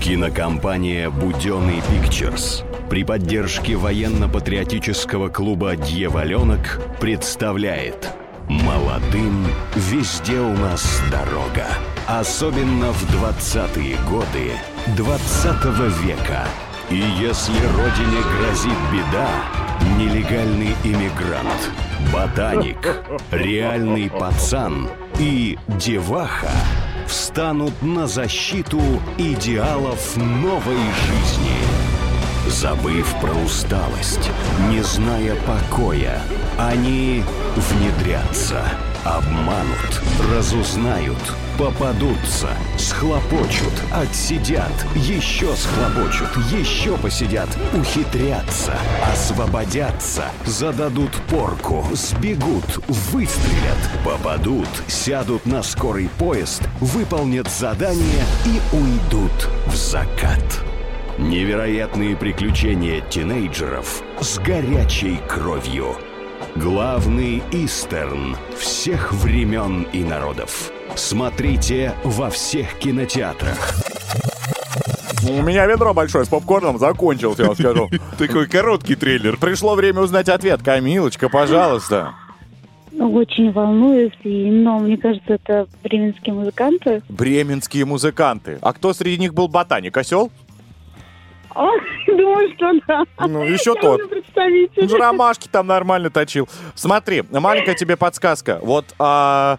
[0.00, 8.08] Кинокомпания «Буденный Пикчерс» при поддержке военно-патриотического клуба «Дьяволенок» представляет
[8.48, 11.66] «Молодым везде у нас дорога».
[12.06, 14.52] Особенно в 20-е годы
[14.96, 15.64] 20
[16.02, 16.46] века.
[16.88, 19.28] И если родине грозит беда,
[19.98, 21.70] нелегальный иммигрант,
[22.10, 24.88] ботаник, реальный пацан
[25.18, 26.50] и деваха
[27.06, 28.80] встанут на защиту
[29.18, 31.56] идеалов новой жизни.
[32.48, 34.30] Забыв про усталость,
[34.70, 36.22] не зная покоя,
[36.56, 37.24] они
[37.56, 38.62] внедрятся,
[39.04, 41.18] обманут, разузнают,
[41.58, 48.74] попадутся, схлопочут, отсидят, еще схлопочут, еще посидят, ухитрятся,
[49.12, 59.74] освободятся, зададут порку, сбегут, выстрелят, попадут, сядут на скорый поезд, выполнят задание и уйдут в
[59.74, 60.64] закат.
[61.18, 65.96] Невероятные приключения тинейджеров с горячей кровью.
[66.56, 70.72] Главный истерн всех времен и народов.
[70.94, 73.74] Смотрите во всех кинотеатрах.
[75.28, 77.88] У меня ведро большое с попкорном закончилось, я вам скажу.
[78.18, 79.36] Такой короткий трейлер.
[79.36, 80.62] Пришло время узнать ответ.
[80.62, 82.14] Камилочка, пожалуйста.
[82.98, 87.02] Очень волнуюсь, и, но мне кажется, это бременские музыканты.
[87.08, 88.58] Бременские музыканты.
[88.62, 89.96] А кто среди них был ботаник?
[89.96, 90.30] Осел?
[91.54, 91.68] О,
[92.06, 93.04] думаю, что да.
[93.26, 94.00] Ну, еще Я тот.
[94.76, 96.48] Он же ромашки там нормально точил.
[96.74, 98.58] Смотри, маленькая тебе подсказка.
[98.62, 99.58] Вот а,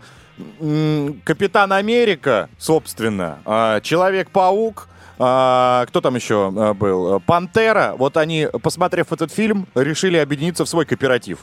[0.59, 4.87] м, Капитан Америка, собственно, а, Человек-паук,
[5.17, 7.19] а, кто там еще а, был?
[7.21, 7.95] Пантера.
[7.97, 11.39] Вот они, посмотрев этот фильм, решили объединиться в свой кооператив.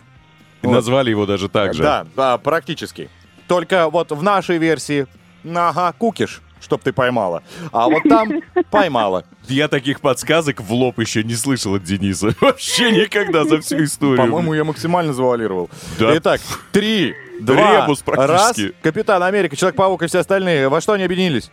[0.63, 1.83] И Назвали его даже так же.
[1.83, 3.11] Да, да, практически.
[3.47, 5.07] Только вот в нашей версии,
[5.45, 7.43] ага, кукиш, чтоб ты поймала.
[7.73, 8.41] А вот там
[8.71, 9.25] поймала.
[9.49, 12.35] Я таких подсказок в лоб еще не слышал от Дениса.
[12.41, 14.19] Вообще никогда за всю историю.
[14.19, 15.71] По-моему, я максимально завуалировал.
[15.99, 16.17] Да.
[16.17, 16.41] Итак,
[16.73, 18.17] три, два, Ребус раз.
[18.17, 18.75] практически.
[18.83, 20.69] Капитан Америка, Человек-паук и все остальные.
[20.69, 21.51] Во что они объединились?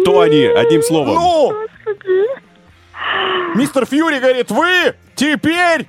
[0.00, 0.44] Кто они?
[0.44, 1.14] Одним словом.
[1.14, 1.52] Ну!
[3.54, 5.86] Мистер Фьюри говорит, вы теперь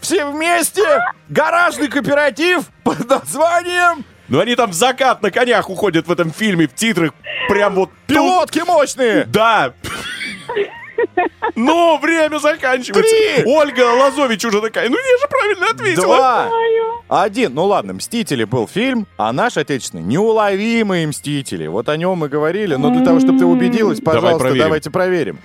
[0.00, 0.82] все вместе
[1.28, 6.68] гаражный кооператив под названием Ну они там в закат на конях уходят в этом фильме,
[6.68, 7.12] в титрах.
[7.48, 7.90] Прям вот...
[8.06, 9.24] «Пилотки мощные».
[9.24, 9.74] Да.
[11.56, 13.14] Но время заканчивается.
[13.14, 13.44] Три.
[13.44, 16.16] Ольга Лазович уже такая, ну я же правильно ответила.
[16.16, 16.50] Два.
[17.24, 17.54] Один.
[17.54, 21.66] Ну ладно, «Мстители» был фильм, а наш отечественный «Неуловимые мстители».
[21.66, 24.62] Вот о нем мы говорили, но для того, чтобы ты убедилась, Давай пожалуйста, проверим.
[24.64, 25.38] давайте проверим.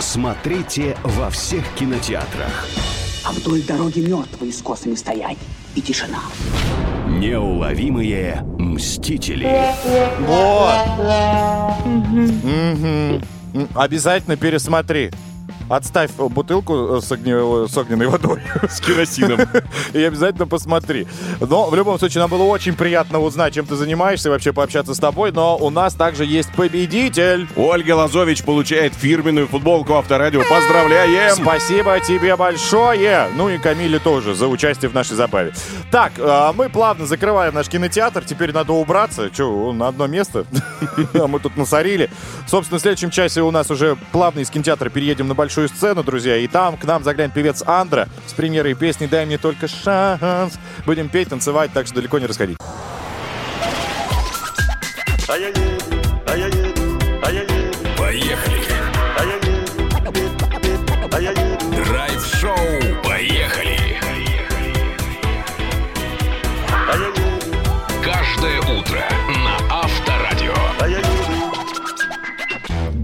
[0.00, 2.66] Смотрите во всех кинотеатрах.
[3.24, 5.38] А вдоль дороги мертвые с косами стоять.
[5.76, 6.18] И тишина.
[7.06, 9.46] Неуловимые мстители.
[10.20, 10.76] Вот.
[13.74, 15.10] Обязательно пересмотри.
[15.68, 18.40] Отставь бутылку с, огне- с огненной водой.
[18.68, 19.40] С керосином.
[19.92, 21.06] И обязательно посмотри.
[21.40, 24.94] Но в любом случае, нам было очень приятно узнать, чем ты занимаешься, и вообще пообщаться
[24.94, 25.32] с тобой.
[25.32, 27.48] Но у нас также есть победитель.
[27.56, 30.42] Ольга Лазович получает фирменную футболку Авторадио.
[30.48, 31.34] Поздравляем!
[31.34, 33.28] Спасибо тебе большое.
[33.36, 35.52] Ну и Камиле тоже за участие в нашей забаве.
[35.90, 38.24] Так, а мы плавно закрываем наш кинотеатр.
[38.24, 39.30] Теперь надо убраться.
[39.30, 40.44] Че, на одно место?
[41.14, 42.10] А мы тут насорили.
[42.46, 46.36] Собственно, в следующем часе у нас уже плавно из кинотеатра переедем на большую сцену, друзья.
[46.36, 50.58] И там к нам заглянет певец Андра с премьерой песни «Дай мне только шанс».
[50.84, 52.58] Будем петь, танцевать, так что далеко не расходить.
[55.26, 55.65] Поехали.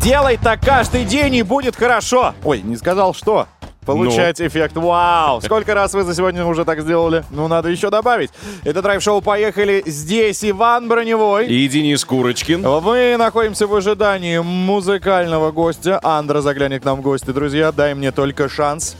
[0.03, 2.35] Делай так каждый день и будет хорошо.
[2.43, 3.47] Ой, не сказал что.
[3.87, 5.41] Получать эффект вау.
[5.41, 7.25] Сколько раз вы за сегодня уже так сделали?
[7.31, 8.31] Ну, надо еще добавить.
[8.65, 9.81] Это драйв-шоу «Поехали».
[9.87, 11.47] Здесь Иван Броневой.
[11.47, 12.63] И Денис Курочкин.
[12.63, 16.01] Мы находимся в ожидании музыкального гостя.
[16.03, 17.71] Андра заглянет к нам в гости, друзья.
[17.71, 18.97] Дай мне только шанс.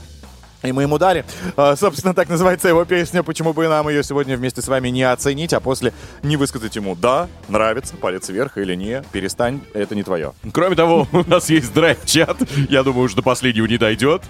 [0.63, 1.25] И мы ему дали.
[1.57, 3.21] А, собственно, так называется его песня.
[3.21, 5.93] Почему бы нам ее сегодня вместе с вами не оценить, а после
[6.23, 10.33] не высказать ему «да», «нравится», «палец вверх» или «не», «перестань», это не твое.
[10.53, 12.37] Кроме того, у нас есть драйв-чат.
[12.69, 14.23] Я думаю, уже до последнего не дойдет.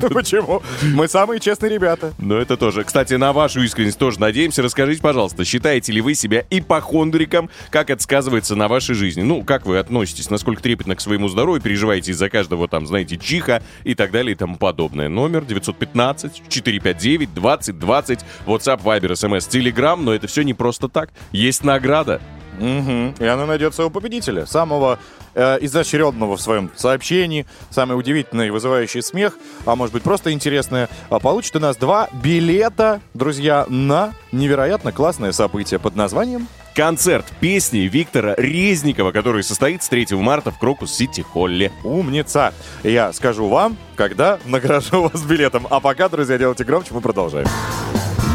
[0.00, 0.62] Почему?
[0.94, 2.14] Мы самые честные ребята.
[2.18, 2.84] Но это тоже.
[2.84, 4.62] Кстати, на вашу искренность тоже надеемся.
[4.62, 7.50] Расскажите, пожалуйста, считаете ли вы себя ипохондриком?
[7.68, 9.22] Как это сказывается на вашей жизни?
[9.22, 10.30] Ну, как вы относитесь?
[10.30, 11.60] Насколько трепетно к своему здоровью?
[11.60, 15.08] Переживаете из-за каждого там, знаете, чиха и так далее и тому подобное?
[15.10, 18.20] Номер 915 459 20 20.
[18.46, 19.96] WhatsApp, Viber, SMS, Telegram.
[19.96, 21.10] Но это все не просто так.
[21.32, 22.20] Есть награда.
[22.58, 23.14] Мгм.
[23.18, 24.46] И она найдется у победителя.
[24.46, 24.98] Самого
[25.34, 29.34] э, изощренного в своем сообщении, самое удивительное и вызывающий смех,
[29.64, 35.32] а может быть просто интересное, а получит у нас два билета, друзья, на невероятно классное
[35.32, 41.72] событие под названием Концерт песни Виктора Резникова, который состоится 3 марта в Крокус Сити Холле.
[41.82, 42.54] «Умница».
[42.84, 45.66] Я скажу вам, когда награжу вас билетом.
[45.70, 47.48] А пока, друзья, делайте громче, мы продолжаем.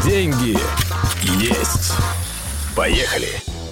[0.04, 0.56] Деньги
[1.22, 1.92] есть.
[2.76, 3.28] Поехали.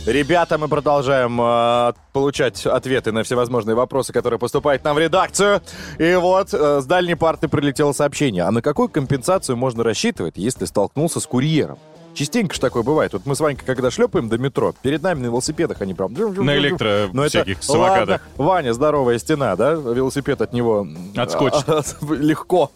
[0.07, 5.62] Ребята, мы продолжаем э, получать ответы на всевозможные вопросы, которые поступают нам в редакцию.
[5.99, 8.43] И вот э, с дальней парты прилетело сообщение.
[8.43, 11.79] А на какую компенсацию можно рассчитывать, если столкнулся с курьером?
[12.15, 13.12] Частенько же такое бывает.
[13.12, 16.12] Вот мы с Ванькой, когда шлепаем до метро, перед нами на велосипедах они прям...
[16.12, 18.09] На электро Но это- всяких самокатах.
[18.09, 19.73] Ладно, Ваня, здоровая стена, да?
[19.73, 20.87] Велосипед от него...
[21.17, 21.67] Отскочит.
[22.11, 22.71] Легко.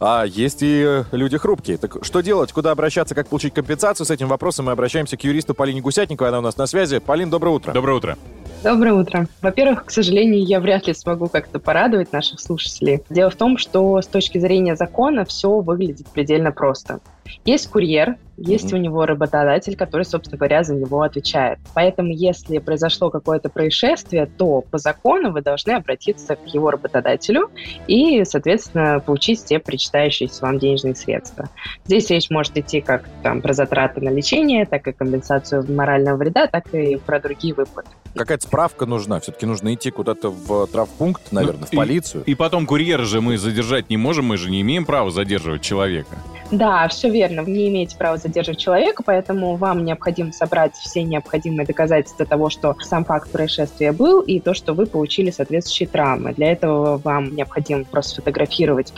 [0.00, 1.78] А есть и люди хрупкие.
[1.78, 2.52] Так что делать?
[2.52, 3.14] Куда обращаться?
[3.14, 4.06] Как получить компенсацию?
[4.06, 6.28] С этим вопросом мы обращаемся к юристу Полине Гусятниковой.
[6.28, 6.98] Она у нас на связи.
[6.98, 7.72] Полин, доброе утро.
[7.72, 8.18] Доброе утро.
[8.62, 9.28] Доброе утро.
[9.42, 13.02] Во-первых, к сожалению, я вряд ли смогу как-то порадовать наших слушателей.
[13.10, 17.00] Дело в том, что с точки зрения закона все выглядит предельно просто.
[17.44, 21.58] Есть курьер, есть у него работодатель, который, собственно говоря, за него отвечает.
[21.72, 27.50] Поэтому, если произошло какое-то происшествие, то по закону вы должны обратиться к его работодателю
[27.86, 31.48] и, соответственно, получить те причитающиеся вам денежные средства.
[31.84, 36.46] Здесь речь может идти как там, про затраты на лечение, так и компенсацию морального вреда,
[36.46, 37.88] так и про другие выплаты.
[38.16, 39.20] Какая-то справка нужна.
[39.20, 42.24] Все-таки нужно идти куда-то в травпункт, наверное, в И- полицию.
[42.24, 46.16] И, потом курьера же мы задержать не можем, мы же не имеем права задерживать человека.
[46.50, 47.42] Да, все верно.
[47.42, 52.76] Вы не имеете права задерживать человека, поэтому вам необходимо собрать все необходимые доказательства того, что
[52.80, 56.34] сам факт происшествия был, и то, что вы получили соответствующие травмы.
[56.34, 58.92] Для этого вам необходимо просто сфотографировать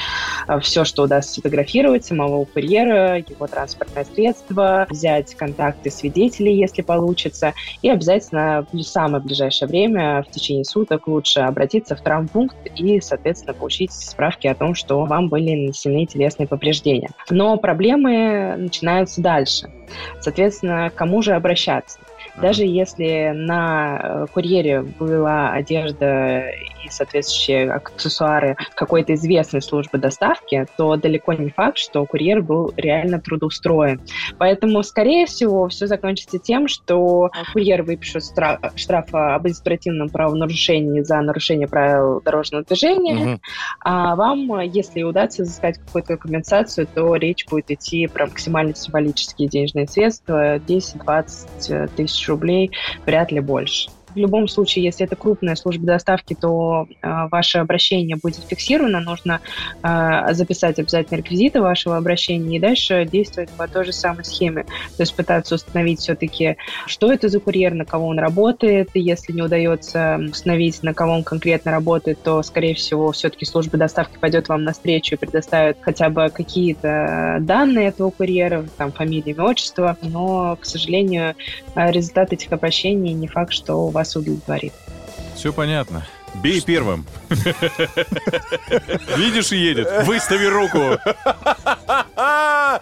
[0.62, 7.52] все, что удастся сфотографировать, самого курьера, его транспортное средство, взять контакты свидетелей, если получится,
[7.82, 13.54] и обязательно в самое ближайшее время, в течение суток, лучше обратиться в травмпункт и, соответственно,
[13.54, 17.10] получить справки о том, что вам были нанесены телесные повреждения.
[17.30, 17.56] Но
[18.06, 19.68] проблемы начинаются дальше.
[20.20, 21.98] Соответственно, кому же обращаться?
[22.40, 26.50] Даже если на э, курьере была одежда
[26.84, 33.20] и соответствующие аксессуары какой-то известной службы доставки, то далеко не факт, что курьер был реально
[33.20, 34.00] трудоустроен.
[34.38, 38.22] Поэтому, скорее всего, все закончится тем, что курьер выпишет
[38.74, 43.40] штраф об административном правонарушении за нарушение правил дорожного движения, Мгм.
[43.80, 49.86] а вам, если удастся взыскать какую-то компенсацию, то речь будет идти про максимально символические денежные
[49.86, 52.70] средства 10-20 тысяч рублей,
[53.04, 53.90] вряд ли больше.
[54.16, 59.00] В любом случае, если это крупная служба доставки, то э, ваше обращение будет фиксировано.
[59.00, 59.40] Нужно
[59.82, 64.64] э, записать обязательно реквизиты вашего обращения и дальше действовать по той же самой схеме.
[64.96, 66.56] То есть пытаться установить все-таки,
[66.86, 68.88] что это за курьер, на кого он работает.
[68.94, 73.76] И если не удается установить, на кого он конкретно работает, то, скорее всего, все-таки служба
[73.76, 79.44] доставки пойдет вам навстречу и предоставит хотя бы какие-то данные этого курьера, там, фамилия, имя,
[79.44, 79.98] отчество.
[80.00, 81.34] Но, к сожалению,
[81.74, 84.72] результат этих обращений не факт, что вас удовлетворит.
[85.34, 86.06] Все понятно.
[86.42, 87.06] Бей первым.
[89.16, 90.06] Видишь, и едет.
[90.06, 90.78] Выстави руку.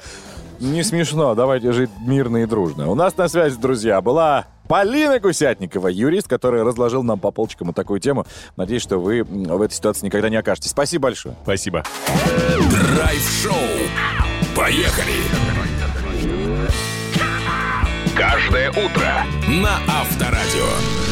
[0.60, 2.88] Не смешно, давайте жить мирно и дружно.
[2.90, 7.76] У нас на связи, друзья, была Полина Гусятникова, юрист, который разложил нам по полочкам вот
[7.76, 8.26] такую тему.
[8.56, 10.70] Надеюсь, что вы в этой ситуации никогда не окажетесь.
[10.70, 11.36] Спасибо большое.
[11.42, 11.84] Спасибо.
[12.94, 13.52] Драйв-шоу.
[14.56, 15.12] Поехали!
[18.16, 21.03] Каждое утро на Авторадио.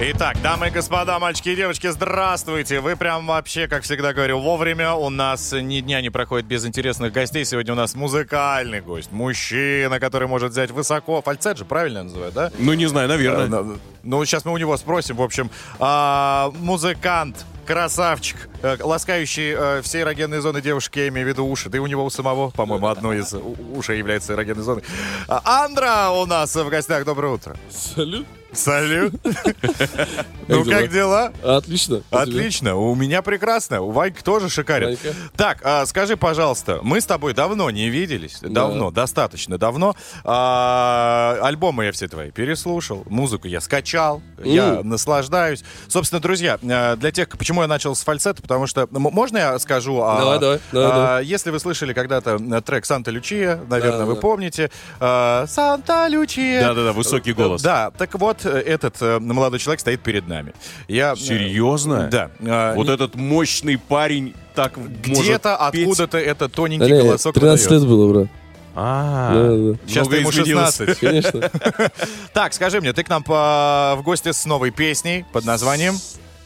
[0.00, 2.78] Итак, дамы и господа, мальчики и девочки, здравствуйте.
[2.78, 4.94] Вы прям вообще, как всегда говорю, вовремя.
[4.94, 7.44] У нас ни дня не проходит без интересных гостей.
[7.44, 9.10] Сегодня у нас музыкальный гость.
[9.10, 11.20] Мужчина, который может взять высоко.
[11.20, 12.52] Фальцет же правильно называют, да?
[12.60, 13.48] Ну, не знаю, наверное.
[13.60, 15.16] Э, Ну, сейчас мы у него спросим.
[15.16, 21.30] В общем, а, музыкант, красавчик, э, ласкающий э, все эрогенные зоны девушки, я имею в
[21.30, 21.70] виду уши.
[21.70, 23.34] Да и у него у самого, по-моему, одной из
[23.74, 24.84] ушей является эрогенной зоной.
[25.26, 27.04] А, Андра у нас в гостях.
[27.04, 27.56] Доброе утро.
[27.68, 28.28] Салют.
[28.52, 29.14] Салют.
[30.48, 31.32] Ну, как дела?
[31.42, 32.02] Отлично.
[32.10, 34.96] Отлично, у меня прекрасно, у Ваньки тоже шикарен.
[35.36, 39.94] Так, а, скажи, пожалуйста, мы с тобой давно не виделись, давно, достаточно давно.
[40.24, 45.62] А, альбомы я все твои переслушал, музыку я скачал, я наслаждаюсь.
[45.88, 49.98] Собственно, друзья, а, для тех, почему я начал с фальцета, потому что, можно я скажу?
[49.98, 51.24] Давай, давай.
[51.24, 54.70] Если вы слышали когда-то э, трек «Санта Лючия», наверное, вы помните,
[55.00, 56.62] а, «Санта Лючия».
[56.62, 57.62] Да-да-да, высокий голос.
[57.62, 60.52] Да, так вот, э, этот э, молодой человек стоит перед нами.
[60.88, 62.08] Я, э, Серьезно?
[62.10, 62.30] Да.
[62.46, 67.70] А, Вот не- этот мощный парень так Где-то откуда-то этот Да тоненький не, голосок 13
[67.70, 68.28] лет было, брат.
[68.74, 69.78] А, Да, да.
[69.86, 70.76] Сейчас ему изменилось.
[70.76, 70.98] 16.
[71.00, 71.50] Конечно.
[72.32, 75.96] Так, скажи мне, ты к нам по- в гости с новой песней под названием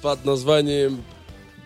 [0.01, 1.03] Под названием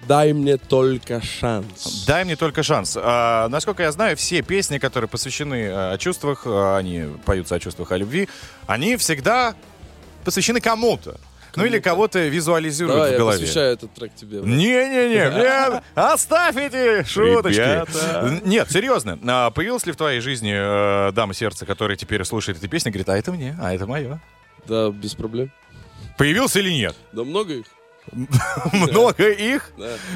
[0.09, 2.05] «Дай мне только шанс».
[2.07, 2.97] «Дай мне только шанс».
[3.01, 7.59] А, насколько я знаю, все песни, которые посвящены э, о чувствах, э, они поются о
[7.61, 8.29] чувствах, о любви,
[8.69, 9.55] они всегда
[10.27, 11.19] посвящены кому-то.
[11.55, 13.39] Ну или кого-то визуализируют Давай, в я голове.
[13.39, 14.41] посвящаю этот трек тебе.
[14.41, 17.59] Не-не-не, оставь эти шуточки.
[17.59, 18.41] Ребята.
[18.45, 22.69] Нет, серьезно, а появилась ли в твоей жизни э, дама сердца, которая теперь слушает эту
[22.69, 24.21] песню, говорит, а это мне, а это мое?
[24.67, 25.51] Да, без проблем.
[26.19, 26.95] Появился или нет?
[27.13, 27.67] Да много их.
[28.73, 29.73] Много их?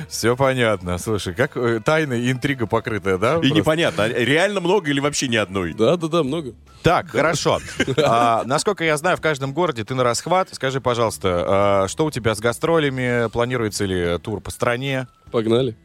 [0.09, 0.99] Все понятно.
[0.99, 3.41] Слушай, как э, тайна и интрига покрытая, да?
[3.43, 5.73] И непонятно, а реально много или вообще ни одной?
[5.75, 6.55] Да, да, да, много.
[6.83, 7.59] Так, хорошо.
[8.03, 10.49] А, насколько я знаю, в каждом городе ты на расхват.
[10.53, 13.29] Скажи, пожалуйста, а, что у тебя с гастролями?
[13.31, 15.07] Планируется ли тур по стране?
[15.31, 15.77] Погнали.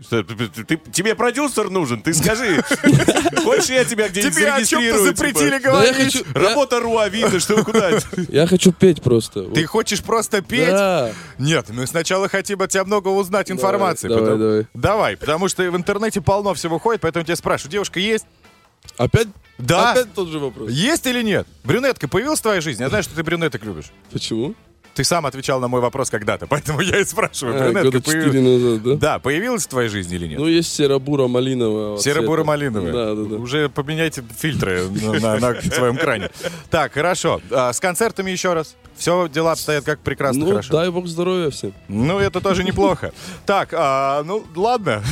[0.00, 2.62] Что, ты- ты- ты- тебе продюсер нужен, ты скажи.
[3.42, 5.04] Хочешь, я тебя где-нибудь Тебе о чем-то зарегистрирую?
[5.06, 5.70] запретили типа?
[5.70, 6.24] говорить.
[6.34, 7.90] Работа РУ, Авито, что куда?
[8.28, 9.42] Я хочу петь просто.
[9.50, 10.68] Ты хочешь просто петь?
[10.68, 11.10] Да.
[11.38, 14.08] Нет, мы сначала хотим от тебя много узнать информации.
[14.08, 14.66] давай, давай.
[14.74, 18.24] Давай, потому что в интернете полно всего ходит, поэтому тебя спрашиваю, девушка есть?
[18.96, 19.26] Опять?
[19.58, 19.90] Да.
[19.92, 20.70] Опять тот же вопрос.
[20.70, 21.46] Есть или нет?
[21.64, 22.82] Брюнетка появилась в твоей жизни?
[22.82, 23.86] Я знаю, что ты брюнеток любишь.
[24.12, 24.54] Почему?
[24.98, 27.54] Ты сам отвечал на мой вопрос когда-то, поэтому я и спрашиваю.
[27.68, 28.94] А, года появ- назад, да?
[28.96, 30.40] Да, появилась в твоей жизни или нет?
[30.40, 31.98] Ну, есть серо-буро-малиновая.
[31.98, 32.92] Серо-буро-малиновая.
[32.92, 33.36] Да, да, да.
[33.36, 36.30] Уже поменяйте фильтры на своем кране.
[36.68, 37.40] Так, хорошо.
[37.52, 38.74] А, с концертами еще раз.
[38.96, 40.72] Все, дела обстоят как прекрасно, Ну, хорошо.
[40.72, 41.72] дай бог здоровья всем.
[41.86, 43.12] Ну, это тоже неплохо.
[43.46, 45.04] Так, а, ну, ладно.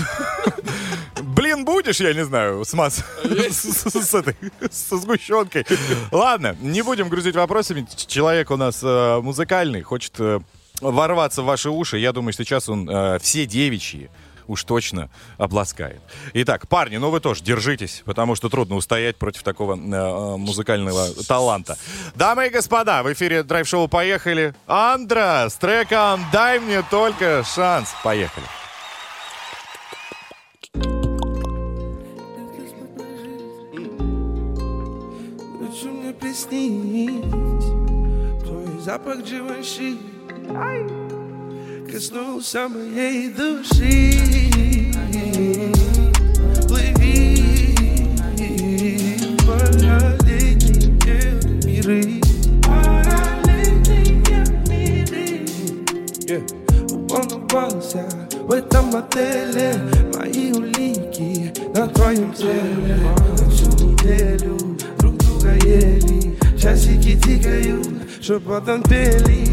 [1.57, 3.03] Блин, будешь, я не знаю, с масс...
[3.25, 4.37] с, этой,
[4.71, 5.65] со сгущенкой.
[6.13, 7.87] Ладно, не будем грузить вопросами.
[8.07, 10.41] Человек у нас э, музыкальный, хочет э,
[10.81, 11.99] ворваться в ваши уши.
[11.99, 14.11] Я думаю, сейчас он э, все девичьи
[14.49, 16.01] уж точно обласкает.
[16.35, 21.79] Итак, парни, ну вы тоже держитесь, потому что трудно устоять против такого э, музыкального таланта.
[22.15, 24.55] Дамы и господа, в эфире драйв-шоу «Поехали».
[24.67, 27.95] Андра с треком «Дай мне только шанс».
[28.05, 28.47] Поехали.
[36.37, 37.65] Хочу мне приснись
[38.45, 39.97] Твой запах Givenchy
[41.91, 44.13] Коснулся моей души
[46.69, 47.46] Плыви
[68.57, 69.46] more than Billy.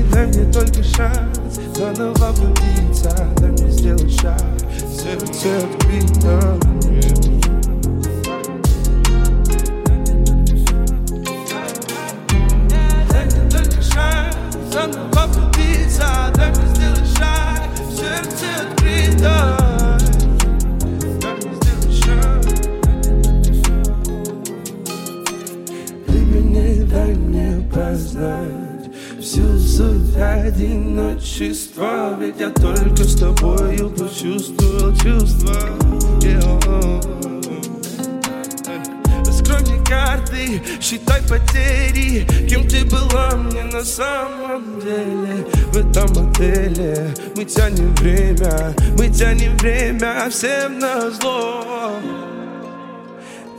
[50.34, 51.92] Всем на зло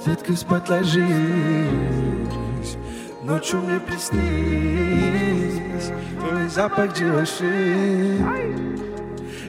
[0.05, 1.07] Детка, спать ложись
[3.23, 4.23] Ночью мне приснись
[6.19, 8.21] Твой запах Givenchy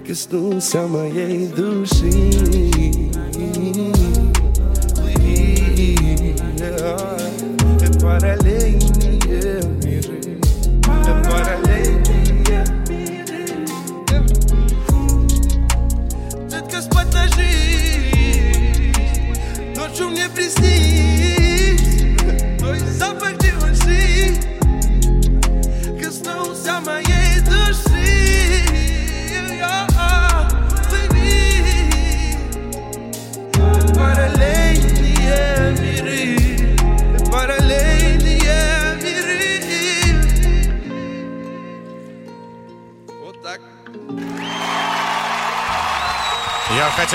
[0.08, 3.12] Коснулся моей души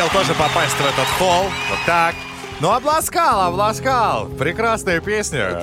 [0.01, 1.45] хотел тоже попасть в этот холл.
[1.45, 2.15] Вот так.
[2.61, 4.29] Ну, обласкал, обласкал.
[4.29, 5.61] Прекрасная песня.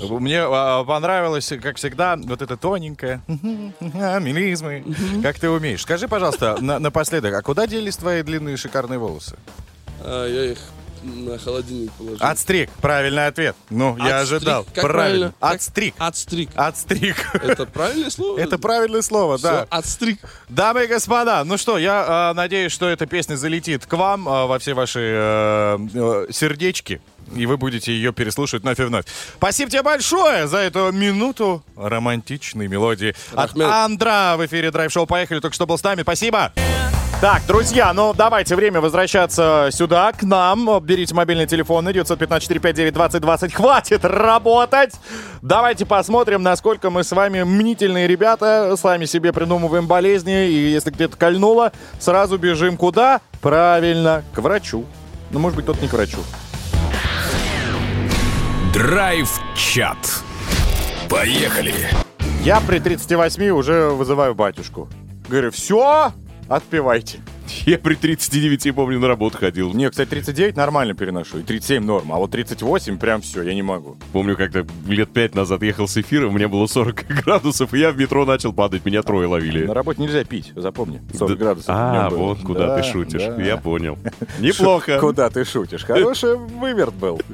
[0.00, 3.20] Мне а, понравилось, как всегда, вот это тоненькое.
[3.28, 4.82] Мелизмы.
[5.22, 5.82] Как ты умеешь.
[5.82, 9.36] Скажи, пожалуйста, на- напоследок, а куда делись твои длинные шикарные волосы?
[10.00, 10.58] А, я их
[11.06, 12.18] на холодильник положил.
[12.20, 12.70] Отстриг.
[12.80, 13.56] Правильный ответ.
[13.70, 14.66] Ну, я ожидал.
[14.74, 15.34] Как правильно?
[15.40, 15.54] Как?
[15.54, 15.94] Отстриг.
[15.98, 16.50] Отстриг.
[16.54, 17.34] Отстриг.
[17.34, 18.38] Это правильное слово?
[18.46, 19.66] Это правильное слово, да.
[19.70, 20.18] Отстриг.
[20.48, 24.46] Дамы и господа, ну что, я а, надеюсь, что эта песня залетит к вам а,
[24.46, 27.00] во все ваши э, э, сердечки,
[27.34, 29.04] и вы будете ее переслушивать вновь и вновь.
[29.36, 33.14] Спасибо тебе большое за эту минуту романтичной мелодии.
[33.32, 33.68] От Рахмет.
[33.68, 36.02] Андра в эфире Драйв-шоу «Поехали», только что был с нами.
[36.02, 36.52] Спасибо.
[37.18, 40.68] Так, друзья, ну давайте время возвращаться сюда, к нам.
[40.82, 43.54] Берите мобильный телефон 915-459-2020.
[43.54, 44.92] Хватит работать!
[45.40, 51.16] Давайте посмотрим, насколько мы с вами мнительные ребята, сами себе придумываем болезни, и если где-то
[51.16, 53.22] кольнуло, сразу бежим куда?
[53.40, 54.84] Правильно, к врачу.
[55.30, 56.18] Ну, может быть, тот не к врачу.
[58.74, 59.96] Драйв-чат.
[61.08, 61.74] Поехали.
[62.42, 64.90] Я при 38 уже вызываю батюшку.
[65.28, 66.12] Говорю, все,
[66.48, 67.20] отпевайте.
[67.66, 69.72] Я при 39, помню, на работу ходил.
[69.74, 73.62] Не, кстати, 39 нормально переношу, и 37 норм, а вот 38 прям все, я не
[73.62, 73.96] могу.
[74.12, 77.90] Помню, как-то лет пять назад ехал с эфира, у меня было 40 градусов, и я
[77.90, 79.64] в метро начал падать, меня трое ловили.
[79.66, 81.00] На работе нельзя пить, запомни.
[81.16, 81.68] 40 Да- градусов.
[81.70, 83.22] А, вот куда Да, ты шутишь.
[83.22, 83.42] да.
[83.42, 83.98] Я понял.
[84.38, 84.98] Неплохо.
[85.00, 85.84] Куда ты шутишь?
[85.84, 87.20] Хороший выверт был.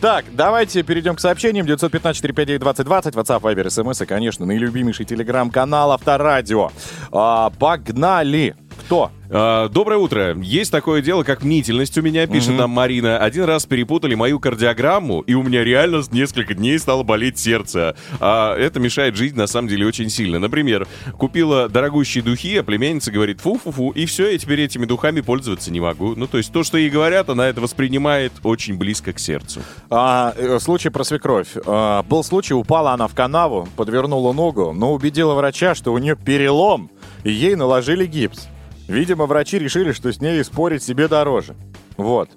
[0.00, 1.66] Так, давайте перейдем к сообщениям.
[1.66, 6.70] 915-459-2020, WhatsApp, Viber, SMS и, конечно, наилюбимейший телеграм-канал Авторадио.
[7.10, 8.54] А, Погнали!
[8.74, 9.10] Кто?
[9.30, 10.36] А, Доброе утро.
[10.40, 13.18] Есть такое дело, как мнительность у меня, пишет нам Марина.
[13.18, 17.96] Один раз перепутали мою кардиограмму, и у меня реально с несколько дней стало болеть сердце.
[18.20, 20.38] А это мешает жить, на самом деле, очень сильно.
[20.38, 20.86] Например,
[21.18, 25.80] купила дорогущие духи, а племянница говорит фу-фу-фу, и все, я теперь этими духами пользоваться не
[25.80, 26.14] могу.
[26.14, 29.60] Ну, то есть то, что ей говорят, она это воспринимает очень близко к сердцу.
[29.90, 31.48] А, э, случай про свекровь.
[31.66, 36.16] А, был случай, упала она в канаву, подвернула ногу, но убедила врача, что у нее
[36.16, 36.90] перелом,
[37.24, 38.48] и ей наложили гипс.
[38.88, 41.54] Видимо, врачи решили, что с ней спорить себе дороже.
[41.96, 42.30] Вот.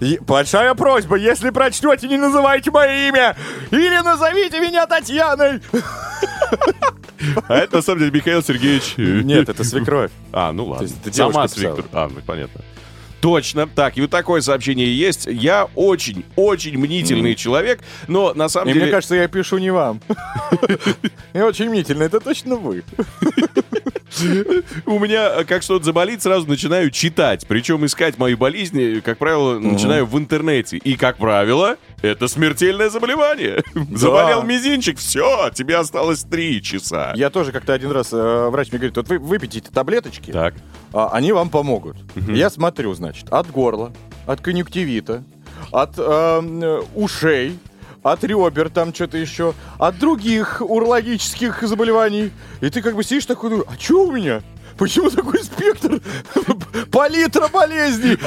[0.00, 3.36] И большая просьба, если прочтете, не называйте мое имя!
[3.70, 5.60] Или назовите меня Татьяной!
[7.48, 8.94] А это, на самом деле, Михаил Сергеевич...
[8.98, 10.10] э, Нет, это свекровь.
[10.32, 10.86] А, ну ладно.
[10.86, 11.86] это девушка свекровь.
[11.92, 12.60] А, ну понятно.
[13.20, 13.66] Точно.
[13.66, 15.24] Так, и вот такое сообщение есть.
[15.26, 18.84] Я очень, очень мнительный человек, но на самом И деле...
[18.84, 20.02] мне кажется, я пишу не вам.
[21.32, 22.84] Я очень мнительно, это точно вы.
[24.86, 27.46] У меня, э, как что-то заболит, сразу начинаю читать.
[27.46, 30.76] Причем искать мои болезни, как правило, начинаю в интернете.
[30.76, 33.62] И, как правило, это смертельное заболевание.
[33.92, 37.12] Заболел мизинчик, все, тебе осталось три часа.
[37.16, 40.54] Я тоже как-то один раз, э, врач мне говорит, вот вы выпейте эти таблеточки, Так.
[40.92, 41.96] а, они вам помогут.
[42.14, 43.92] Я смотрю, значит, от горла,
[44.26, 45.24] от конъюнктивита,
[45.70, 47.58] от э, э, ушей,
[48.04, 52.30] от ребер, там что-то еще, от других урологических заболеваний.
[52.60, 54.42] И ты как бы сидишь такой, думаешь, а что у меня?
[54.76, 56.00] Почему такой спектр
[56.90, 58.18] палитра болезней?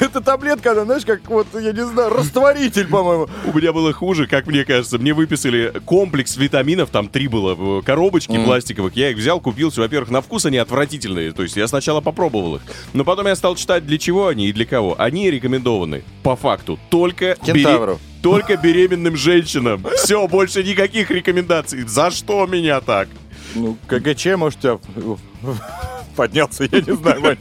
[0.00, 3.28] Эта таблетка, она, знаешь, как вот, я не знаю, растворитель, по-моему.
[3.46, 4.98] У меня было хуже, как мне кажется.
[4.98, 8.96] Мне выписали комплекс витаминов, там три было в коробочке пластиковых.
[8.96, 9.72] Я их взял, купил.
[9.74, 11.30] Во-первых, на вкус они отвратительные.
[11.32, 12.62] То есть я сначала попробовал их.
[12.92, 14.96] Но потом я стал читать, для чего они и для кого.
[14.98, 17.36] Они рекомендованы, по факту, только...
[17.36, 18.00] Кентавру.
[18.26, 19.86] Только беременным женщинам.
[19.98, 21.82] Все, больше никаких рекомендаций.
[21.86, 23.08] За что меня так?
[23.54, 24.78] Ну, КГЧ, может, тебя
[26.16, 27.38] поднялся, я не знаю, Вань.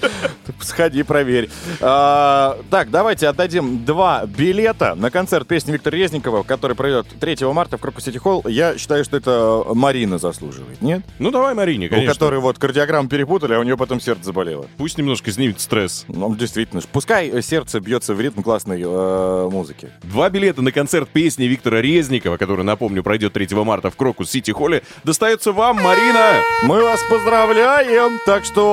[0.60, 1.50] Сходи, проверь.
[1.82, 7.78] А, так, давайте отдадим два билета на концерт песни Виктора Резникова, который пройдет 3 марта
[7.78, 8.44] в Крокус Сити Холл.
[8.48, 11.02] Я считаю, что это Марина заслуживает, нет?
[11.20, 12.14] Ну, давай Марине, У конечно.
[12.14, 14.68] которой вот кардиограмму перепутали, а у нее потом сердце заболело.
[14.78, 16.06] Пусть немножко снимет стресс.
[16.08, 16.82] Ну, действительно.
[16.92, 19.90] Пускай э, сердце бьется в ритм классной э, музыки.
[20.04, 24.52] Два билета на концерт песни Виктора Резникова, который, напомню, пройдет 3 марта в Крокус Сити
[24.52, 26.42] Холле, достается вам, Марина!
[26.64, 28.20] Мы вас поздравляем!
[28.26, 28.65] Так что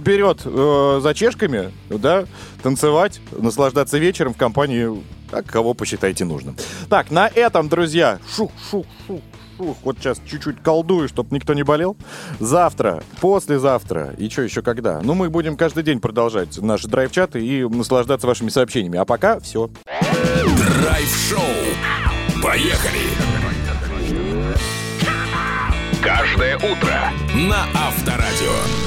[0.00, 2.26] вперед э, за чешками, да,
[2.62, 6.56] танцевать, наслаждаться вечером в компании, как кого посчитаете нужным.
[6.88, 9.20] Так, на этом, друзья, шух, шух, шух,
[9.56, 11.96] шух, вот сейчас чуть-чуть колдую, чтобы никто не болел.
[12.40, 15.00] Завтра, послезавтра и что еще когда?
[15.02, 18.98] Ну, мы будем каждый день продолжать наши драйв-чаты и наслаждаться вашими сообщениями.
[18.98, 19.70] А пока все.
[20.82, 21.40] Драйв-шоу.
[22.42, 23.00] Поехали!
[26.02, 28.85] Каждое утро на Авторадио.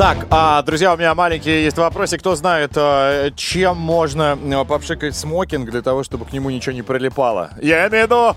[0.00, 2.20] Так, а, друзья, у меня маленький есть вопросик.
[2.20, 6.80] Кто знает, э, чем можно э, попшикать смокинг для того, чтобы к нему ничего не
[6.80, 7.50] прилипало?
[7.60, 8.36] Я имею в виду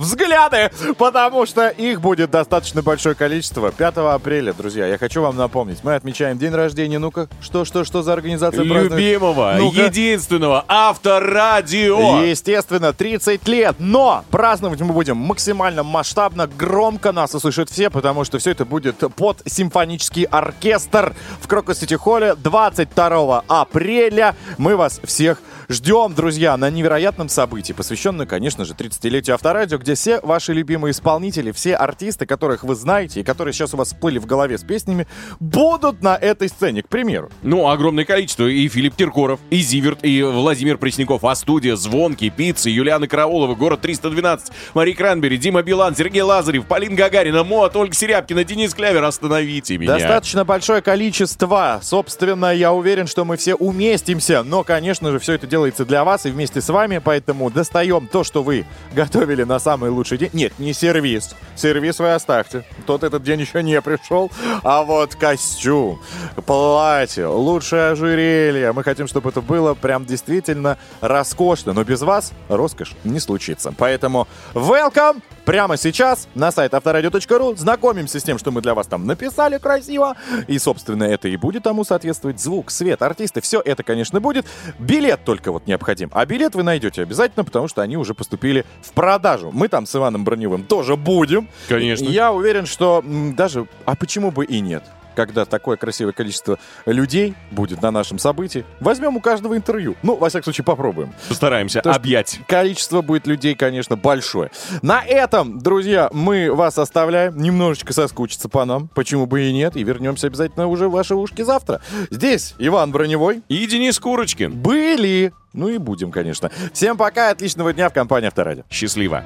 [0.00, 3.70] взгляды, потому что их будет достаточно большое количество.
[3.70, 6.98] 5 апреля, друзья, я хочу вам напомнить, мы отмечаем день рождения.
[6.98, 8.64] Ну-ка, что, что, что за организация?
[8.64, 9.84] Любимого, Ну-ка.
[9.86, 12.22] единственного авторадио!
[12.24, 18.38] Естественно, 30 лет, но праздновать мы будем максимально масштабно, громко нас услышат все, потому что
[18.38, 24.34] все это будет под симфонический оркестр в Крокус Сити Холле 22 апреля.
[24.58, 30.20] Мы вас всех ждем, друзья, на невероятном событии, посвященном, конечно же, 30-летию Авторадио, где все
[30.20, 34.26] ваши любимые исполнители, все артисты, которых вы знаете и которые сейчас у вас всплыли в
[34.26, 35.06] голове с песнями,
[35.38, 37.30] будут на этой сцене, к примеру.
[37.42, 38.46] Ну, огромное количество.
[38.46, 43.80] И Филипп Киркоров, и Зиверт, и Владимир Пресняков, а студия, Звонки, Пиццы, Юлиана Караулова, Город
[43.80, 49.04] 312, Мария Кранбери, Дима Билан, Сергей Лазарев, Полин Гагарина, Моат, Ольга Серябкина, Денис Клявер.
[49.04, 49.94] Остановите меня.
[49.94, 51.80] Достаточно большое количество.
[51.82, 54.42] Собственно, я уверен, что мы все уместимся.
[54.42, 58.24] Но, конечно же, все это делается для вас и вместе с вами, поэтому достаем то,
[58.24, 60.28] что вы готовили на самый лучший день.
[60.34, 61.34] Нет, не сервис.
[61.56, 62.64] Сервис вы оставьте.
[62.86, 64.30] Тот этот день еще не пришел.
[64.62, 65.98] А вот костюм,
[66.44, 68.72] платье, лучшее ожерелье.
[68.72, 71.72] Мы хотим, чтобы это было прям действительно роскошно.
[71.72, 73.72] Но без вас роскошь не случится.
[73.76, 77.56] Поэтому welcome прямо сейчас на сайт авторадио.ру.
[77.56, 80.14] Знакомимся с тем, что мы для вас там написали красиво.
[80.46, 82.38] И, собственно, это и будет тому соответствовать.
[82.38, 84.46] Звук, свет, артисты, все это, конечно, будет.
[84.78, 86.08] Билет только вот необходим.
[86.14, 89.50] А билет вы найдете обязательно, потому что они уже поступили в продажу.
[89.52, 91.48] Мы там с Иваном Броневым тоже будем.
[91.68, 92.04] Конечно.
[92.04, 93.66] Я уверен, что даже...
[93.86, 94.84] А почему бы и нет?
[95.14, 99.96] Когда такое красивое количество людей будет на нашем событии, возьмем у каждого интервью.
[100.02, 101.12] Ну, во всяком случае, попробуем.
[101.28, 102.40] Постараемся что объять.
[102.46, 104.50] Количество будет людей, конечно, большое.
[104.82, 107.36] На этом, друзья, мы вас оставляем.
[107.36, 108.88] Немножечко соскучиться по нам.
[108.88, 109.76] Почему бы и нет.
[109.76, 111.80] И вернемся обязательно уже в ваши ушки завтра.
[112.10, 113.42] Здесь Иван Броневой.
[113.48, 114.52] И Денис Курочкин.
[114.52, 115.32] Были.
[115.52, 116.50] Ну и будем, конечно.
[116.72, 117.30] Всем пока.
[117.30, 118.64] Отличного дня в компании Авторадио.
[118.70, 119.24] Счастливо.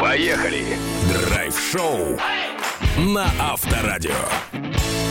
[0.00, 0.64] Поехали!
[1.12, 2.18] Драйв-шоу
[2.98, 5.07] на Авторадио.